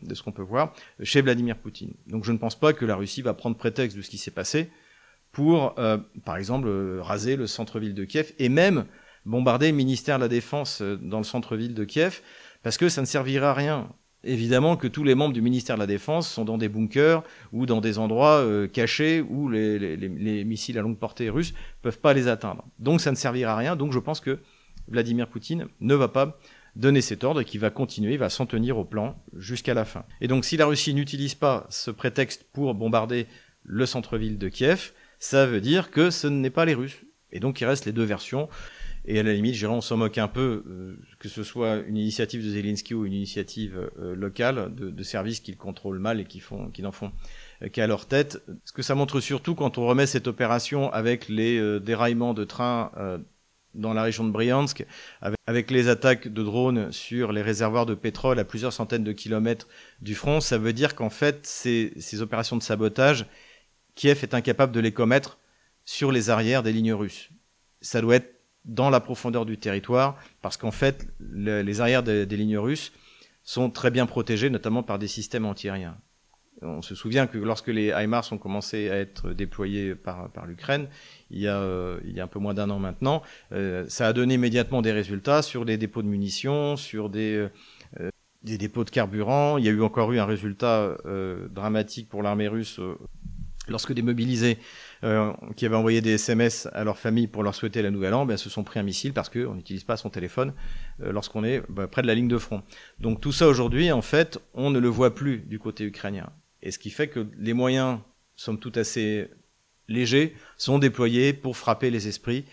[0.02, 1.92] de ce qu'on peut voir chez Vladimir Poutine.
[2.08, 4.32] Donc, je ne pense pas que la Russie va prendre prétexte de ce qui s'est
[4.32, 4.70] passé
[5.30, 5.74] pour,
[6.24, 6.68] par exemple,
[7.00, 8.86] raser le centre-ville de Kiev et même
[9.24, 12.20] bombarder le ministère de la Défense euh, dans le centre-ville de Kiev,
[12.62, 13.88] parce que ça ne servira à rien.
[14.24, 17.66] Évidemment que tous les membres du ministère de la Défense sont dans des bunkers ou
[17.66, 22.28] dans des endroits euh, cachés où les, missiles à longue portée russes peuvent pas les
[22.28, 22.64] atteindre.
[22.78, 23.74] Donc ça ne servira à rien.
[23.74, 24.38] Donc je pense que
[24.86, 26.38] Vladimir Poutine ne va pas
[26.76, 29.84] donner cet ordre et qu'il va continuer, il va s'en tenir au plan jusqu'à la
[29.84, 30.04] fin.
[30.20, 33.26] Et donc si la Russie n'utilise pas ce prétexte pour bombarder
[33.64, 37.02] le centre-ville de Kiev, ça veut dire que ce n'est pas les Russes.
[37.32, 38.48] Et donc il reste les deux versions.
[39.04, 41.96] Et à la limite, je on s'en moque un peu, euh, que ce soit une
[41.96, 46.24] initiative de Zelensky ou une initiative euh, locale de, de services qu'ils contrôlent mal et
[46.24, 47.10] qui font, qui n'en font
[47.62, 48.42] euh, qu'à leur tête.
[48.64, 52.92] Ce que ça montre surtout quand on remet cette opération avec les déraillements de trains
[53.74, 54.84] dans la région de Bryansk,
[55.46, 59.66] avec, les attaques de drones sur les réservoirs de pétrole à plusieurs centaines de kilomètres
[60.02, 63.26] du front, ça veut dire qu'en fait, ces, ces opérations de sabotage,
[63.94, 65.38] Kiev est incapable de les commettre
[65.84, 67.30] sur les arrières des lignes russes.
[67.80, 68.31] Ça doit être
[68.64, 72.92] dans la profondeur du territoire, parce qu'en fait, les arrières des, lignes russes
[73.42, 75.96] sont très bien protégés, notamment par des systèmes antiaériens.
[76.64, 80.86] On se souvient que lorsque les HIMARS ont commencé à être déployés par, par l'Ukraine,
[81.30, 84.06] il, y a, euh, il y a un peu moins d'un an maintenant, euh, ça
[84.06, 87.48] a donné immédiatement des résultats sur des dépôts de munitions, sur des,
[87.98, 88.10] euh,
[88.44, 89.58] des dépôts de carburant.
[89.58, 90.96] Il y a eu encore eu un résultat
[91.50, 92.78] dramatique pour l'armée russe
[93.68, 94.58] lorsque des mobilisés
[95.04, 98.26] euh, qui avaient envoyé des SMS à leur famille pour leur souhaiter la nouvelle an,
[98.26, 100.52] ben, se sont pris un missile parce qu'on n'utilise pas son téléphone
[101.00, 102.62] euh, lorsqu'on est ben, près de la ligne de front.
[102.98, 106.30] Donc tout ça aujourd'hui, en fait, on ne le voit plus du côté ukrainien.
[106.62, 107.98] Et ce qui fait que les moyens,
[108.36, 109.28] somme tout assez
[109.88, 112.44] légers, sont déployés pour frapper les esprits,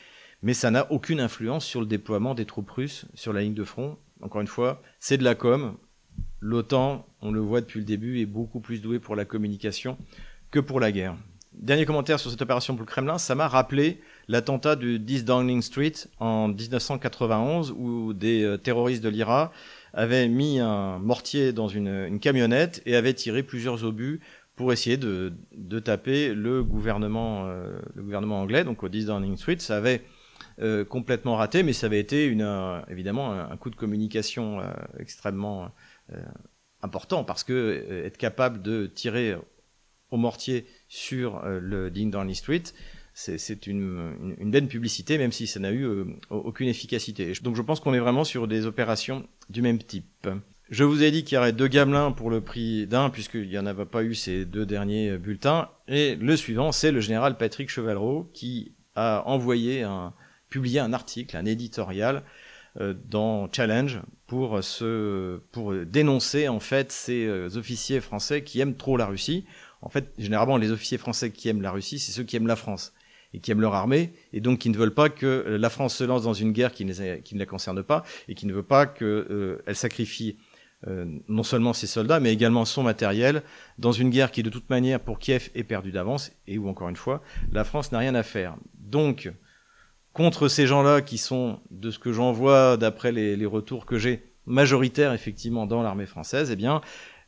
[0.41, 3.63] mais ça n'a aucune influence sur le déploiement des troupes russes sur la ligne de
[3.63, 3.97] front.
[4.21, 5.77] Encore une fois, c'est de la com.
[6.41, 9.97] L'OTAN, on le voit depuis le début, est beaucoup plus doué pour la communication
[10.51, 11.15] que pour la guerre.
[11.53, 15.61] Dernier commentaire sur cette opération pour le Kremlin, ça m'a rappelé l'attentat du 10 Downing
[15.61, 19.51] Street en 1991 où des euh, terroristes de l'IRA
[19.93, 24.21] avaient mis un mortier dans une, camionnette et avaient tiré plusieurs obus
[24.55, 25.33] pour essayer de,
[25.83, 29.57] taper le gouvernement, euh, le gouvernement anglais, donc au 10 Downing Street.
[29.59, 30.03] Ça avait
[30.61, 32.47] euh, complètement raté, mais ça avait été une,
[32.89, 34.61] évidemment un, coup de communication
[34.97, 35.71] extrêmement
[36.81, 39.35] important parce que être capable de tirer
[40.11, 42.63] au mortier sur euh, le Ding Downing Street,
[43.13, 47.33] c'est une, belle publicité, même si ça n'a eu euh, aucune efficacité.
[47.41, 50.29] Donc je pense qu'on est vraiment sur des opérations du même type.
[50.69, 53.57] Je vous ai dit qu'il y aurait deux gamelins pour le prix d'un, puisqu'il n'y
[53.57, 55.69] en avait pas eu ces deux derniers bulletins.
[55.87, 60.13] Et le suivant, c'est le général Patrick Chevalreau, qui a envoyé un,
[60.49, 62.23] publié un article, un éditorial
[62.79, 64.59] euh, dans Challenge pour
[65.51, 69.45] pour dénoncer en fait ces euh, officiers français qui aiment trop la Russie.
[69.81, 72.55] En fait, généralement, les officiers français qui aiment la Russie, c'est ceux qui aiment la
[72.55, 72.93] France
[73.33, 76.03] et qui aiment leur armée, et donc qui ne veulent pas que la France se
[76.03, 78.63] lance dans une guerre qui ne, qui ne la concerne pas, et qui ne veut
[78.63, 80.37] pas qu'elle euh, sacrifie
[80.87, 83.43] euh, non seulement ses soldats, mais également son matériel,
[83.77, 86.89] dans une guerre qui, de toute manière, pour Kiev, est perdue d'avance, et où, encore
[86.89, 87.21] une fois,
[87.51, 88.55] la France n'a rien à faire.
[88.79, 89.31] Donc,
[90.13, 93.99] contre ces gens-là, qui sont, de ce que j'en vois, d'après les, les retours que
[93.99, 96.81] j'ai, majoritaires, effectivement, dans l'armée française, eh bien,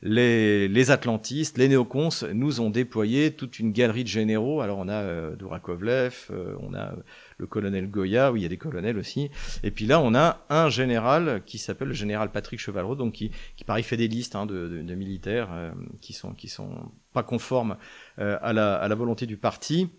[0.04, 4.62] les, les, atlantistes, les néocons nous ont déployé toute une galerie de généraux.
[4.62, 6.94] Alors on a euh, Dourakovlev, euh, on a
[7.38, 9.30] le colonel Goya, où il y a des colonels aussi.
[9.64, 13.32] Et puis là, on a un général qui s'appelle le général Patrick Chevalreau, donc qui,
[13.56, 15.72] qui pareil fait des listes hein, de, de, de, militaires euh,
[16.02, 17.78] qui sont qui sont pas conformes
[18.20, 19.90] euh, à la, à la volonté du parti.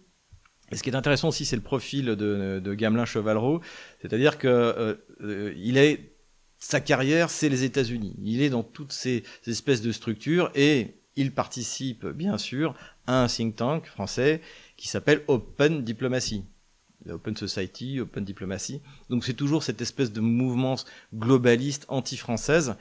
[0.70, 3.60] Et ce qui est intéressant aussi, c'est le profil de, de Gamelin Chevalreau,
[4.00, 6.11] c'est-à-dire que euh, il est
[6.62, 8.14] sa carrière, c'est les États-Unis.
[8.22, 12.74] Il est dans toutes ces espèces de structures et il participe, bien sûr,
[13.08, 14.40] à un think tank français
[14.76, 16.44] qui s'appelle Open Diplomacy.
[17.10, 18.80] Open Society, Open Diplomacy.
[19.10, 20.76] Donc c'est toujours cette espèce de mouvement
[21.12, 22.76] globaliste anti-française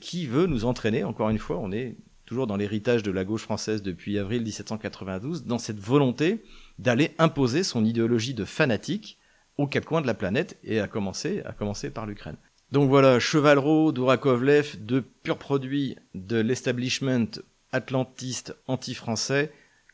[0.00, 3.42] qui veut nous entraîner, encore une fois, on est toujours dans l'héritage de la gauche
[3.42, 6.42] française depuis avril 1792, dans cette volonté
[6.80, 9.18] d'aller imposer son idéologie de fanatique
[9.56, 12.36] aux quatre coins de la planète et à commencer, à commencer par l'Ukraine.
[12.72, 17.26] Donc voilà, Chevalreau, Dourakovlev, deux purs produits de l'establishment
[17.72, 19.52] atlantiste anti-français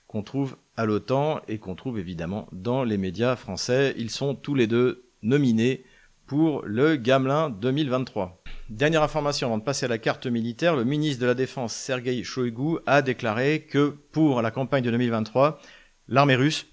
[0.09, 3.95] qu'on trouve à l'OTAN et qu'on trouve évidemment dans les médias français.
[3.97, 5.85] Ils sont tous les deux nominés
[6.27, 8.43] pour le Gamelin 2023.
[8.68, 12.22] Dernière information avant de passer à la carte militaire, le ministre de la Défense Sergei
[12.24, 15.61] Shoigu a déclaré que pour la campagne de 2023,
[16.09, 16.66] l'armée russe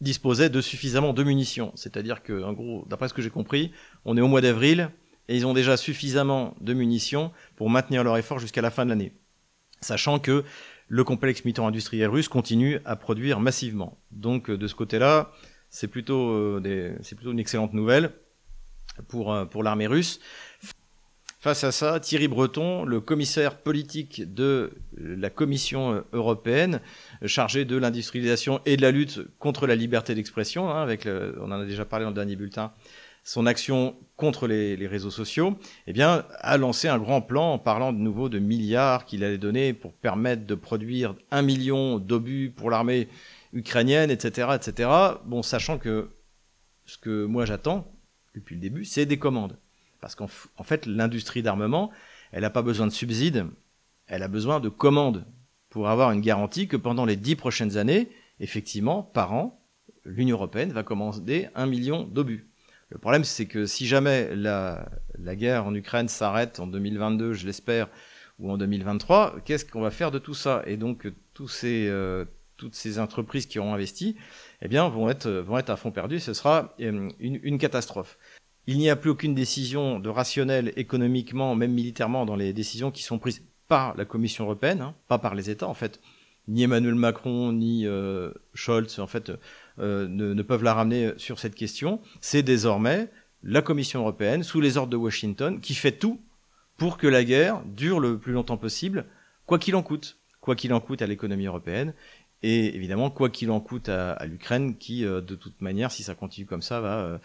[0.00, 1.72] disposait de suffisamment de munitions.
[1.74, 3.72] C'est-à-dire que, en gros, d'après ce que j'ai compris,
[4.04, 4.90] on est au mois d'avril
[5.30, 8.90] et ils ont déjà suffisamment de munitions pour maintenir leur effort jusqu'à la fin de
[8.90, 9.12] l'année.
[9.80, 10.44] Sachant que
[10.88, 13.96] le complexe militaire-industriel russe continue à produire massivement.
[14.10, 15.30] Donc, de ce côté-là,
[15.70, 18.10] c'est plutôt, euh, une excellente nouvelle
[19.06, 20.18] pour, euh, pour l'armée russe.
[21.38, 26.80] Face à ça, Thierry Breton, le commissaire politique de la Commission européenne,
[27.24, 30.86] chargé de l'industrialisation et de la lutte contre la liberté d'expression, hein,
[31.40, 32.72] on en a déjà parlé dans le dernier bulletin,
[33.22, 35.56] son action contre les, réseaux sociaux,
[35.86, 39.38] eh bien, a lancé un grand plan en parlant de nouveau de milliards qu'il allait
[39.38, 43.08] donner pour permettre de produire un million d'obus pour l'armée
[43.52, 44.90] ukrainienne, etc., etc.
[45.24, 46.10] Bon, sachant que
[46.84, 47.90] ce que moi j'attends
[48.34, 49.58] depuis le début, c'est des commandes.
[50.00, 51.90] Parce qu'en en fait, l'industrie d'armement,
[52.32, 53.46] elle n'a pas besoin de subsides,
[54.06, 55.24] elle a besoin de commandes
[55.68, 58.08] pour avoir une garantie que pendant les dix prochaines années,
[58.40, 59.62] effectivement, par an,
[60.04, 62.49] l'Union européenne va commander un million d'obus.
[62.90, 64.86] Le problème, c'est que si jamais la,
[65.18, 67.88] guerre en Ukraine s'arrête en 2022, je l'espère,
[68.38, 70.62] ou en 2023, qu'est-ce qu'on va faire de tout ça?
[70.66, 72.24] Et donc, euh,
[72.56, 74.16] toutes ces entreprises qui auront investi,
[74.60, 76.18] eh bien, vont être, à fond perdu.
[76.18, 78.18] Ce sera une, une catastrophe.
[78.66, 83.02] Il n'y a plus aucune décision de rationnel économiquement, même militairement, dans les décisions qui
[83.02, 86.00] sont prises par la Commission européenne, hein, pas par les États en fait.
[86.48, 89.36] Ni Emmanuel Macron ni euh, Scholz en fait euh,
[89.78, 92.00] ne, ne, peuvent la ramener sur cette question.
[92.20, 93.08] C'est désormais
[93.42, 96.20] la Commission européenne, sous les ordres de Washington, qui fait tout
[96.76, 99.06] pour que la guerre dure le plus longtemps possible,
[99.46, 101.94] quoi qu'il en coûte, quoi qu'il en coûte à l'économie européenne
[102.42, 106.14] et évidemment quoi qu'il en coûte à, l'Ukraine qui euh, de toute manière si ça
[106.14, 107.18] continue comme ça va euh,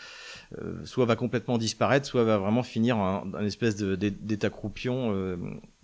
[0.62, 5.38] euh, soit va complètement disparaître soit va vraiment finir en, espèce d'état croupion euh,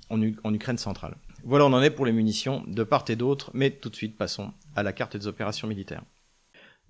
[0.09, 1.15] en, Ukraine centrale.
[1.45, 4.17] Voilà on en est pour les munitions de part et d'autre mais tout de suite
[4.17, 6.03] passons à la carte des opérations militaires.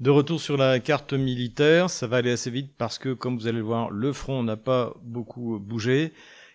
[0.01, 3.45] De retour sur la carte militaire, ça va aller assez vite parce que comme vous
[3.45, 6.11] allez le voir, le front n'a pas beaucoup bougé.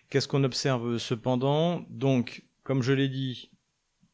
[0.09, 1.85] Qu'est-ce qu'on observe cependant?
[1.89, 3.49] Donc comme je l'ai dit,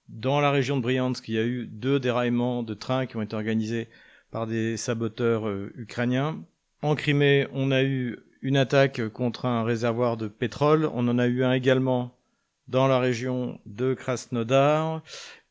[0.07, 3.23] dans la région de Bryansk, il y a eu deux déraillements de trains qui ont
[3.23, 3.89] été organisés
[4.29, 6.43] par des saboteurs euh, ukrainiens.
[6.83, 10.87] En Crimée, on a eu une attaque contre un réservoir de pétrole.
[10.93, 12.15] On en a eu un également
[12.67, 15.01] dans la région de Krasnodar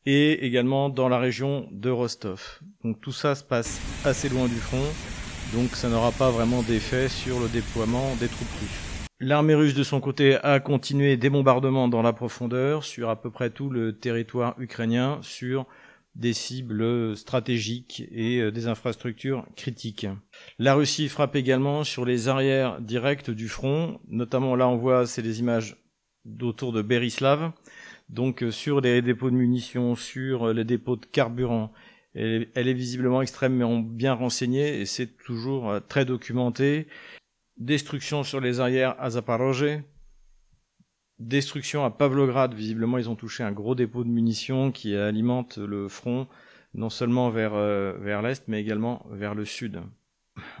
[0.05, 2.59] et également dans la région de Rostov.
[2.83, 4.83] Donc tout ça se passe assez loin du front,
[5.53, 9.07] donc ça n'aura pas vraiment d'effet sur le déploiement des troupes russes.
[9.19, 13.31] L'armée russe de son côté a continué des bombardements dans la profondeur sur à peu
[13.31, 15.65] près tout le territoire ukrainien sur
[16.15, 20.07] des cibles stratégiques et euh, des infrastructures critiques.
[20.59, 25.23] La Russie frappe également sur les arrières directes du front, notamment là on voit c'est
[25.23, 25.77] des images
[26.25, 27.51] d'autour de Berislav,
[28.13, 31.73] donc euh, sur les dépôts de munitions, sur euh, les dépôts de carburant
[32.13, 36.87] Elle, est visiblement extrêmement bien renseignée et c'est toujours euh, très documenté.
[37.57, 39.81] Destruction sur les arrières à Zaporozhye.
[41.17, 42.53] Destruction à Pavlograd.
[42.53, 46.27] Visiblement, ils ont touché un gros dépôt de munitions qui alimente le front,
[46.73, 49.81] non seulement vers, vers l'est, mais également vers le sud.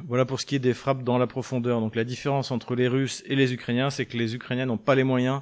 [0.07, 1.81] Voilà pour ce qui est des frappes dans la profondeur.
[1.81, 4.95] Donc la différence entre les Russes et les Ukrainiens, c'est que les Ukrainiens n'ont pas
[4.95, 5.41] les moyens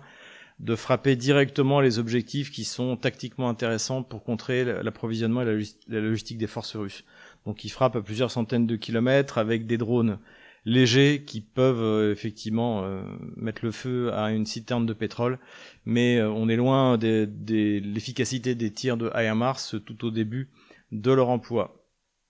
[0.61, 5.45] de frapper directement les objectifs qui sont tactiquement intéressants pour contrer l'approvisionnement et
[5.87, 7.03] la logistique des forces russes.
[7.45, 10.19] Donc ils frappent à plusieurs centaines de kilomètres avec des drones
[10.63, 13.01] légers qui peuvent euh, effectivement euh,
[13.35, 15.39] mettre le feu à une citerne de pétrole,
[15.85, 17.27] mais euh, on est loin de
[17.83, 20.51] l'efficacité des tirs de HIMARS tout au début
[20.91, 21.83] de leur emploi.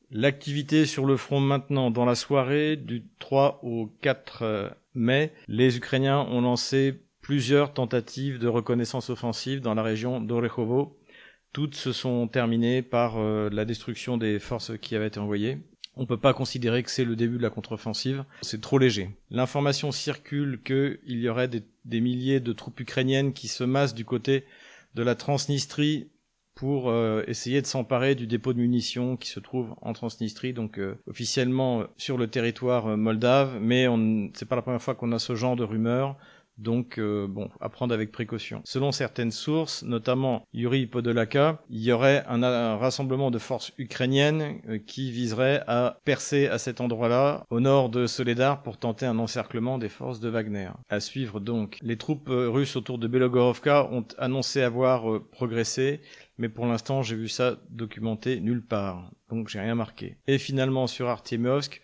[0.09, 6.19] L'activité sur le front maintenant, dans la soirée du 3 au 4 mai, les Ukrainiens
[6.19, 7.01] ont lancé
[7.31, 10.99] plusieurs tentatives de reconnaissance offensive dans la région d'Orechovo.
[11.53, 15.59] Toutes se sont terminées par euh, la destruction des forces qui avaient été envoyées.
[15.95, 18.25] On ne peut pas considérer que c'est le début de la contre-offensive.
[18.41, 19.11] C'est trop léger.
[19.29, 24.43] L'information circule qu'il y aurait des, milliers de troupes ukrainiennes qui se massent du côté
[24.95, 26.09] de la Transnistrie
[26.53, 30.79] pour euh, essayer de s'emparer du dépôt de munitions qui se trouve en Transnistrie, donc
[30.79, 33.87] euh, officiellement sur le territoire moldave, mais
[34.33, 36.17] c'est pas la première fois qu'on a ce genre de rumeurs.
[36.57, 38.61] Donc, euh, bon, à prendre avec précaution.
[38.65, 44.77] Selon certaines sources, notamment Yuri Podolaka, il y aurait un, rassemblement de forces ukrainiennes euh,
[44.77, 49.77] qui viserait à percer à cet endroit-là, au nord de Soledar, pour tenter un encerclement
[49.77, 50.69] des forces de Wagner.
[50.89, 51.77] À suivre donc.
[51.81, 56.01] Les troupes euh, russes autour de Belogorovka ont annoncé avoir progressé,
[56.37, 59.11] mais pour l'instant, j'ai vu ça documenté nulle part.
[59.29, 60.17] Donc, j'ai rien marqué.
[60.27, 61.81] Et finalement, sur Artyemovsk,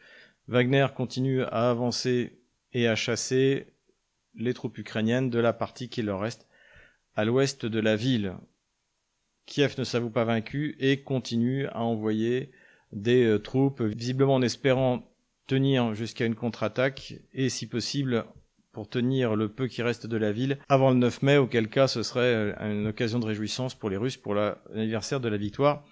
[0.48, 2.40] Wagner continue à avancer
[2.74, 3.68] et à chasser
[4.38, 6.48] les troupes ukrainiennes de la partie qui leur reste
[7.16, 8.36] à l'ouest de la ville.
[9.46, 12.52] Kiev ne s'avoue pas vaincu et continue à envoyer
[12.92, 15.12] des euh, troupes, visiblement en espérant
[15.48, 18.26] tenir jusqu'à une contre-attaque et si possible
[18.72, 21.88] pour tenir le peu qui reste de la ville avant le 9 mai, auquel cas
[21.88, 25.84] ce serait euh, une occasion de réjouissance pour les Russes pour l'anniversaire de la victoire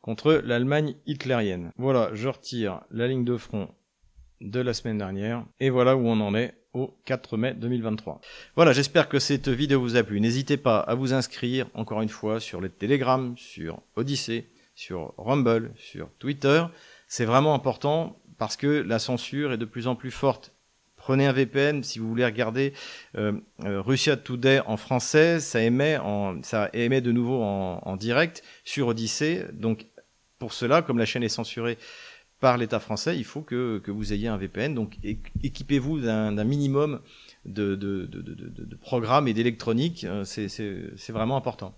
[0.00, 1.72] contre l'Allemagne hitlérienne.
[1.76, 3.68] Voilà, je retire la ligne de front
[4.40, 8.20] de la semaine dernière et voilà où on en est au 4 mai 2023.
[8.56, 10.20] Voilà, j'espère que cette vidéo vous a plu.
[10.20, 15.72] N'hésitez pas à vous inscrire encore une fois sur le Telegram, sur Odyssey, sur Rumble,
[15.76, 16.64] sur Twitter.
[17.06, 20.52] C'est vraiment important parce que la censure est de plus en plus forte.
[20.96, 22.74] Prenez un VPN si vous voulez regarder
[23.16, 23.32] euh,
[23.64, 25.98] euh, Russia Today en français, ça émet,
[26.42, 29.46] ça émet de nouveau en direct sur Odyssey.
[29.52, 29.86] Donc
[30.38, 31.78] pour cela, comme la chaîne est censurée,
[32.40, 34.74] par l'État français, il faut que, vous ayez un VPN.
[34.74, 34.98] Donc
[35.42, 37.00] équipez-vous d'un minimum
[37.44, 40.04] de, de, programmes et d'électronique.
[40.04, 41.74] Euh, c'est vraiment important.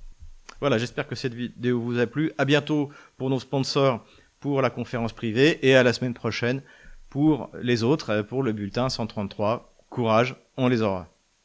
[0.60, 2.32] Voilà, j'espère que cette vidéo vous a plu.
[2.36, 4.04] À bientôt pour nos sponsors
[4.40, 6.62] pour la conférence privée et à la semaine prochaine
[7.10, 9.74] pour les autres, pour le bulletin 133.
[9.90, 11.08] Courage, on les aura.